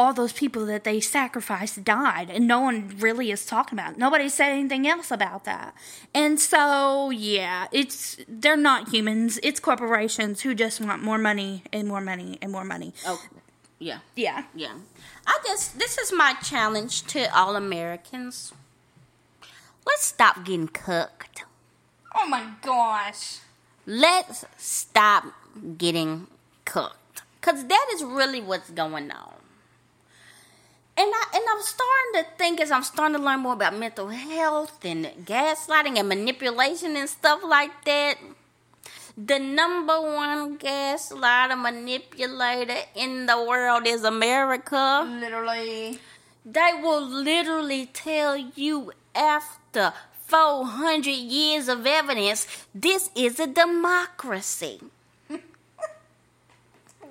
all 0.01 0.15
those 0.15 0.33
people 0.33 0.65
that 0.65 0.83
they 0.85 0.99
sacrificed 0.99 1.85
died 1.85 2.31
and 2.31 2.49
no 2.49 2.59
one 2.59 2.97
really 3.01 3.31
is 3.31 3.45
talking 3.45 3.79
about 3.79 3.93
it. 3.93 3.99
Nobody 3.99 4.31
said 4.31 4.49
anything 4.49 4.89
else 4.89 5.11
about 5.11 5.45
that. 5.45 5.75
And 6.15 6.41
so, 6.41 7.11
yeah, 7.11 7.67
it's 7.71 8.17
they're 8.27 8.57
not 8.57 8.89
humans. 8.89 9.39
It's 9.43 9.61
corporations 9.61 10.41
who 10.41 10.55
just 10.55 10.81
want 10.81 11.03
more 11.03 11.19
money 11.19 11.65
and 11.71 11.87
more 11.87 12.01
money 12.01 12.39
and 12.41 12.51
more 12.51 12.65
money. 12.65 12.95
Oh, 13.07 13.23
yeah. 13.79 13.99
Yeah. 14.17 14.45
Yeah. 14.55 14.73
I 15.27 15.39
just 15.47 15.79
this 15.79 15.99
is 15.99 16.11
my 16.15 16.33
challenge 16.43 17.03
to 17.09 17.27
all 17.37 17.55
Americans. 17.55 18.55
Let's 19.87 20.07
stop 20.07 20.47
getting 20.47 20.69
cooked. 20.69 21.45
Oh 22.15 22.27
my 22.27 22.47
gosh. 22.63 23.41
Let's 23.85 24.47
stop 24.57 25.27
getting 25.77 26.27
cooked. 26.65 27.21
Cause 27.43 27.67
that 27.67 27.87
is 27.93 28.03
really 28.03 28.41
what's 28.41 28.71
going 28.71 29.11
on. 29.11 29.40
And 30.97 31.11
I 31.15 31.25
and 31.35 31.45
I'm 31.51 31.63
starting 31.63 32.13
to 32.15 32.37
think 32.37 32.61
as 32.61 32.71
I'm 32.71 32.83
starting 32.83 33.17
to 33.17 33.23
learn 33.23 33.41
more 33.41 33.55
about 33.55 33.77
mental 33.77 34.09
health 34.09 34.85
and 34.85 35.07
gaslighting 35.25 35.99
and 35.99 36.09
manipulation 36.09 36.97
and 36.97 37.09
stuff 37.09 37.41
like 37.45 37.85
that. 37.85 38.17
The 39.17 39.39
number 39.39 40.01
one 40.01 40.59
gaslighter 40.59 41.61
manipulator 41.61 42.83
in 42.95 43.27
the 43.27 43.43
world 43.43 43.87
is 43.87 44.05
America. 44.05 45.07
Literally. 45.21 45.99
They 46.45 46.73
will 46.83 47.07
literally 47.07 47.87
tell 47.87 48.37
you 48.37 48.93
after 49.15 49.93
400 50.27 51.11
years 51.11 51.69
of 51.69 51.87
evidence 51.87 52.47
this 52.75 53.11
is 53.15 53.41
a 53.41 53.47
democracy. 53.47 54.81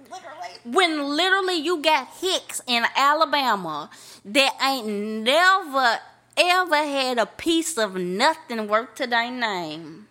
Literally. 0.10 0.48
When 0.66 1.16
literally 1.16 1.56
you 1.56 1.82
got 1.82 2.08
Hicks 2.20 2.62
in 2.68 2.84
Alabama 2.96 3.90
that 4.26 4.56
ain't 4.62 4.88
never 5.24 6.00
ever 6.40 6.78
had 6.78 7.18
a 7.18 7.26
piece 7.26 7.78
of 7.78 7.96
nothing 7.96 8.68
worth 8.68 8.96
to 8.96 9.08
their 9.08 9.30
name. 9.30 10.08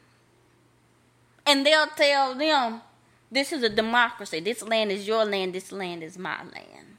And 1.46 1.64
they'll 1.64 1.86
tell 1.86 2.34
them, 2.34 2.82
this 3.30 3.52
is 3.52 3.62
a 3.62 3.68
democracy. 3.68 4.40
This 4.40 4.62
land 4.62 4.92
is 4.92 5.06
your 5.06 5.24
land. 5.24 5.54
This 5.54 5.72
land 5.72 6.02
is 6.02 6.18
my 6.18 6.42
land. 6.44 6.96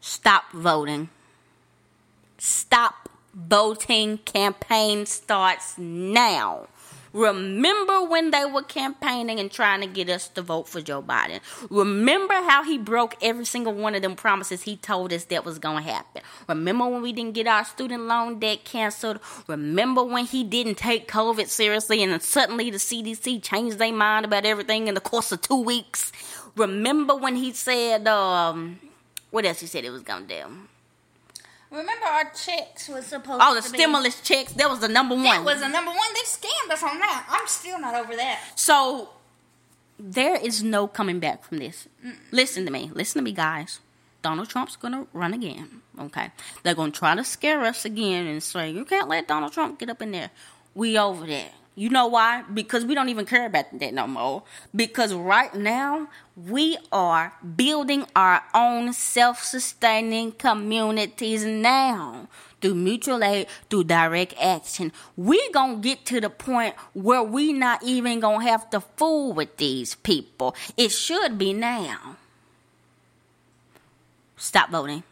Stop 0.00 0.52
voting. 0.52 1.08
Stop 2.38 3.08
voting. 3.34 4.18
Campaign 4.18 5.06
starts 5.06 5.76
now. 5.78 6.68
Remember 7.12 8.04
when 8.04 8.30
they 8.30 8.44
were 8.44 8.62
campaigning 8.62 9.38
and 9.38 9.50
trying 9.50 9.80
to 9.82 9.86
get 9.86 10.08
us 10.08 10.28
to 10.28 10.42
vote 10.42 10.68
for 10.68 10.80
Joe 10.80 11.02
Biden. 11.02 11.40
Remember 11.70 12.34
how 12.34 12.64
he 12.64 12.78
broke 12.78 13.16
every 13.22 13.44
single 13.44 13.74
one 13.74 13.94
of 13.94 14.02
them 14.02 14.16
promises 14.16 14.62
he 14.62 14.76
told 14.76 15.12
us 15.12 15.24
that 15.24 15.44
was 15.44 15.58
going 15.58 15.84
to 15.84 15.90
happen. 15.90 16.22
Remember 16.48 16.88
when 16.88 17.02
we 17.02 17.12
didn't 17.12 17.34
get 17.34 17.46
our 17.46 17.64
student 17.64 18.04
loan 18.04 18.38
debt 18.38 18.64
canceled. 18.64 19.20
Remember 19.46 20.02
when 20.02 20.24
he 20.24 20.42
didn't 20.44 20.76
take 20.76 21.10
COVID 21.10 21.48
seriously 21.48 22.02
and 22.02 22.12
then 22.12 22.20
suddenly 22.20 22.70
the 22.70 22.78
CDC 22.78 23.42
changed 23.42 23.78
their 23.78 23.92
mind 23.92 24.24
about 24.24 24.44
everything 24.44 24.88
in 24.88 24.94
the 24.94 25.00
course 25.00 25.32
of 25.32 25.42
two 25.42 25.62
weeks. 25.62 26.12
Remember 26.56 27.14
when 27.14 27.36
he 27.36 27.52
said, 27.52 28.06
um, 28.08 28.78
what 29.30 29.44
else 29.44 29.60
he 29.60 29.66
said 29.66 29.84
it 29.84 29.90
was 29.90 30.02
going 30.02 30.26
to 30.26 30.42
do? 30.42 30.46
Remember, 31.72 32.04
our 32.06 32.30
checks 32.32 32.88
was 32.88 33.06
supposed. 33.06 33.40
All 33.40 33.54
the 33.54 33.62
to 33.62 33.68
stimulus 33.68 34.20
checks, 34.20 34.52
that 34.52 34.68
was 34.68 34.80
the 34.80 34.88
number 34.88 35.14
one. 35.14 35.24
That 35.24 35.44
was 35.44 35.60
the 35.60 35.68
number 35.68 35.90
one. 35.90 36.12
They 36.12 36.20
scammed 36.20 36.70
us 36.70 36.82
on 36.82 36.98
that. 36.98 37.26
I'm 37.30 37.48
still 37.48 37.80
not 37.80 37.94
over 37.94 38.14
that. 38.14 38.40
So 38.56 39.08
there 39.98 40.36
is 40.36 40.62
no 40.62 40.86
coming 40.86 41.18
back 41.18 41.44
from 41.44 41.58
this. 41.58 41.88
Listen 42.30 42.66
to 42.66 42.70
me. 42.70 42.90
Listen 42.92 43.20
to 43.20 43.24
me, 43.24 43.32
guys. 43.32 43.80
Donald 44.20 44.50
Trump's 44.50 44.76
going 44.76 44.92
to 44.92 45.06
run 45.12 45.32
again. 45.32 45.80
Okay. 45.98 46.30
They're 46.62 46.74
going 46.74 46.92
to 46.92 46.98
try 46.98 47.14
to 47.14 47.24
scare 47.24 47.62
us 47.62 47.84
again 47.84 48.26
and 48.26 48.42
say, 48.42 48.70
you 48.70 48.84
can't 48.84 49.08
let 49.08 49.26
Donald 49.26 49.52
Trump 49.52 49.78
get 49.78 49.88
up 49.88 50.02
in 50.02 50.12
there. 50.12 50.30
We 50.74 50.98
over 50.98 51.26
there. 51.26 51.50
You 51.74 51.88
know 51.88 52.06
why? 52.06 52.42
Because 52.52 52.84
we 52.84 52.94
don't 52.94 53.08
even 53.08 53.24
care 53.24 53.46
about 53.46 53.78
that 53.78 53.94
no 53.94 54.06
more. 54.06 54.42
Because 54.76 55.14
right 55.14 55.54
now, 55.54 56.08
we 56.36 56.76
are 56.90 57.32
building 57.56 58.04
our 58.14 58.42
own 58.54 58.92
self 58.92 59.42
sustaining 59.42 60.32
communities 60.32 61.44
now 61.44 62.28
through 62.60 62.74
mutual 62.74 63.24
aid, 63.24 63.46
through 63.70 63.84
direct 63.84 64.34
action. 64.40 64.92
We 65.16 65.50
gonna 65.52 65.76
get 65.76 66.04
to 66.06 66.20
the 66.20 66.30
point 66.30 66.74
where 66.92 67.22
we 67.22 67.54
not 67.54 67.82
even 67.82 68.20
gonna 68.20 68.44
have 68.44 68.68
to 68.70 68.80
fool 68.80 69.32
with 69.32 69.56
these 69.56 69.94
people. 69.96 70.54
It 70.76 70.90
should 70.90 71.38
be 71.38 71.54
now. 71.54 72.16
Stop 74.36 74.70
voting. 74.70 75.04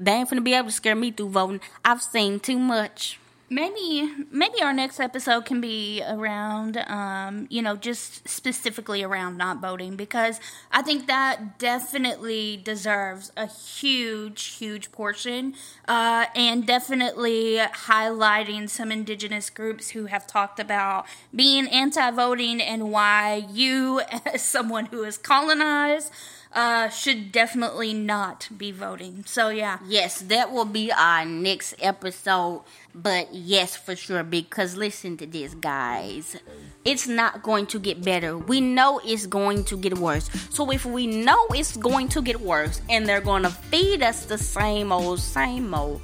They 0.00 0.12
ain't 0.12 0.28
gonna 0.28 0.42
be 0.42 0.54
able 0.54 0.68
to 0.68 0.74
scare 0.74 0.96
me 0.96 1.12
through 1.12 1.30
voting. 1.30 1.60
I've 1.84 2.02
seen 2.02 2.40
too 2.40 2.58
much 2.58 3.18
maybe 3.50 4.12
maybe 4.30 4.60
our 4.62 4.74
next 4.74 5.00
episode 5.00 5.44
can 5.46 5.60
be 5.60 6.02
around 6.06 6.76
um, 6.86 7.46
you 7.48 7.62
know 7.62 7.76
just 7.76 8.28
specifically 8.28 9.02
around 9.02 9.38
not 9.38 9.58
voting 9.60 9.96
because 9.96 10.38
i 10.70 10.82
think 10.82 11.06
that 11.06 11.58
definitely 11.58 12.60
deserves 12.62 13.32
a 13.36 13.46
huge 13.46 14.44
huge 14.58 14.92
portion 14.92 15.54
uh, 15.86 16.26
and 16.34 16.66
definitely 16.66 17.56
highlighting 17.86 18.68
some 18.68 18.92
indigenous 18.92 19.48
groups 19.48 19.90
who 19.90 20.06
have 20.06 20.26
talked 20.26 20.60
about 20.60 21.06
being 21.34 21.66
anti-voting 21.68 22.60
and 22.60 22.90
why 22.90 23.46
you 23.50 24.00
as 24.26 24.42
someone 24.42 24.86
who 24.86 25.02
is 25.04 25.16
colonized 25.16 26.12
uh, 26.52 26.88
should 26.88 27.32
definitely 27.32 27.94
not 27.94 28.48
be 28.56 28.72
voting. 28.72 29.24
So 29.26 29.48
yeah. 29.48 29.78
Yes, 29.86 30.20
that 30.22 30.52
will 30.52 30.64
be 30.64 30.90
our 30.92 31.24
next 31.24 31.74
episode. 31.80 32.62
But 32.94 33.32
yes, 33.32 33.76
for 33.76 33.94
sure, 33.94 34.22
because 34.22 34.76
listen 34.76 35.16
to 35.18 35.26
this, 35.26 35.54
guys. 35.54 36.36
It's 36.84 37.06
not 37.06 37.42
going 37.42 37.66
to 37.66 37.78
get 37.78 38.02
better. 38.02 38.36
We 38.36 38.60
know 38.60 39.00
it's 39.04 39.26
going 39.26 39.64
to 39.64 39.76
get 39.76 39.98
worse. 39.98 40.30
So 40.50 40.70
if 40.70 40.84
we 40.84 41.06
know 41.06 41.46
it's 41.50 41.76
going 41.76 42.08
to 42.08 42.22
get 42.22 42.40
worse 42.40 42.80
and 42.88 43.06
they're 43.06 43.20
going 43.20 43.42
to 43.42 43.50
feed 43.50 44.02
us 44.02 44.24
the 44.24 44.38
same 44.38 44.90
old, 44.90 45.20
same 45.20 45.74
old, 45.74 46.00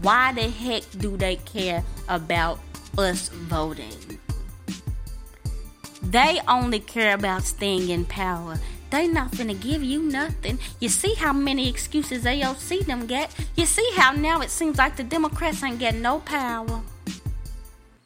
why 0.00 0.32
the 0.32 0.48
heck 0.48 0.84
do 0.98 1.16
they 1.16 1.36
care 1.36 1.82
about 2.08 2.60
us 2.96 3.28
voting? 3.28 4.18
They 6.02 6.40
only 6.46 6.80
care 6.80 7.14
about 7.14 7.42
staying 7.42 7.88
in 7.88 8.04
power. 8.04 8.58
They 8.90 9.06
not 9.06 9.32
finna 9.32 9.60
give 9.60 9.82
you 9.82 10.02
nothing. 10.02 10.58
You 10.80 10.88
see 10.88 11.14
how 11.14 11.32
many 11.32 11.68
excuses 11.68 12.24
AOC 12.24 12.86
them 12.86 13.06
get? 13.06 13.34
You 13.54 13.66
see 13.66 13.86
how 13.94 14.12
now 14.12 14.40
it 14.40 14.50
seems 14.50 14.78
like 14.78 14.96
the 14.96 15.04
Democrats 15.04 15.62
ain't 15.62 15.78
getting 15.78 16.02
no 16.02 16.20
power. 16.20 16.80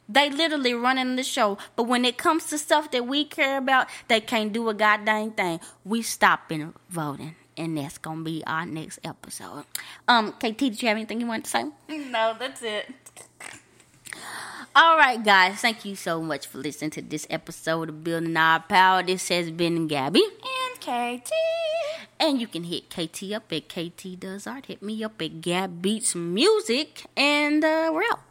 They 0.09 0.29
literally 0.29 0.73
running 0.73 1.15
the 1.15 1.23
show, 1.23 1.57
but 1.75 1.83
when 1.83 2.03
it 2.03 2.17
comes 2.17 2.45
to 2.47 2.57
stuff 2.57 2.91
that 2.91 3.07
we 3.07 3.23
care 3.23 3.57
about, 3.57 3.87
they 4.09 4.19
can't 4.19 4.51
do 4.51 4.67
a 4.69 4.73
goddamn 4.73 5.31
thing. 5.31 5.59
We 5.85 6.01
stopping 6.01 6.73
voting, 6.89 7.35
and 7.55 7.77
that's 7.77 7.97
gonna 7.97 8.21
be 8.21 8.43
our 8.45 8.65
next 8.65 8.99
episode. 9.03 9.63
Um, 10.07 10.33
KT, 10.33 10.57
did 10.57 10.81
you 10.81 10.89
have 10.89 10.97
anything 10.97 11.21
you 11.21 11.27
want 11.27 11.45
to 11.45 11.49
say? 11.49 11.63
No, 11.87 12.35
that's 12.37 12.61
it. 12.61 12.93
All 14.75 14.97
right, 14.97 15.23
guys, 15.23 15.61
thank 15.61 15.85
you 15.85 15.95
so 15.95 16.19
much 16.19 16.47
for 16.47 16.57
listening 16.57 16.89
to 16.97 17.01
this 17.03 17.27
episode 17.29 17.89
of 17.89 18.03
Building 18.03 18.35
Our 18.35 18.59
Power. 18.59 19.03
This 19.03 19.29
has 19.29 19.51
been 19.51 19.87
Gabby. 19.87 20.23
And 20.25 20.81
KT. 20.81 21.29
And 22.19 22.41
you 22.41 22.47
can 22.47 22.63
hit 22.63 22.89
KT 22.89 23.33
up 23.33 23.53
at 23.53 23.69
KT 23.69 24.19
Does 24.19 24.47
Art. 24.47 24.65
Hit 24.65 24.81
me 24.81 25.03
up 25.03 25.21
at 25.21 25.41
Gab 25.41 25.79
Beats 25.83 26.15
Music. 26.15 27.05
And 27.15 27.63
uh, 27.63 27.91
we're 27.93 28.01
out. 28.01 28.21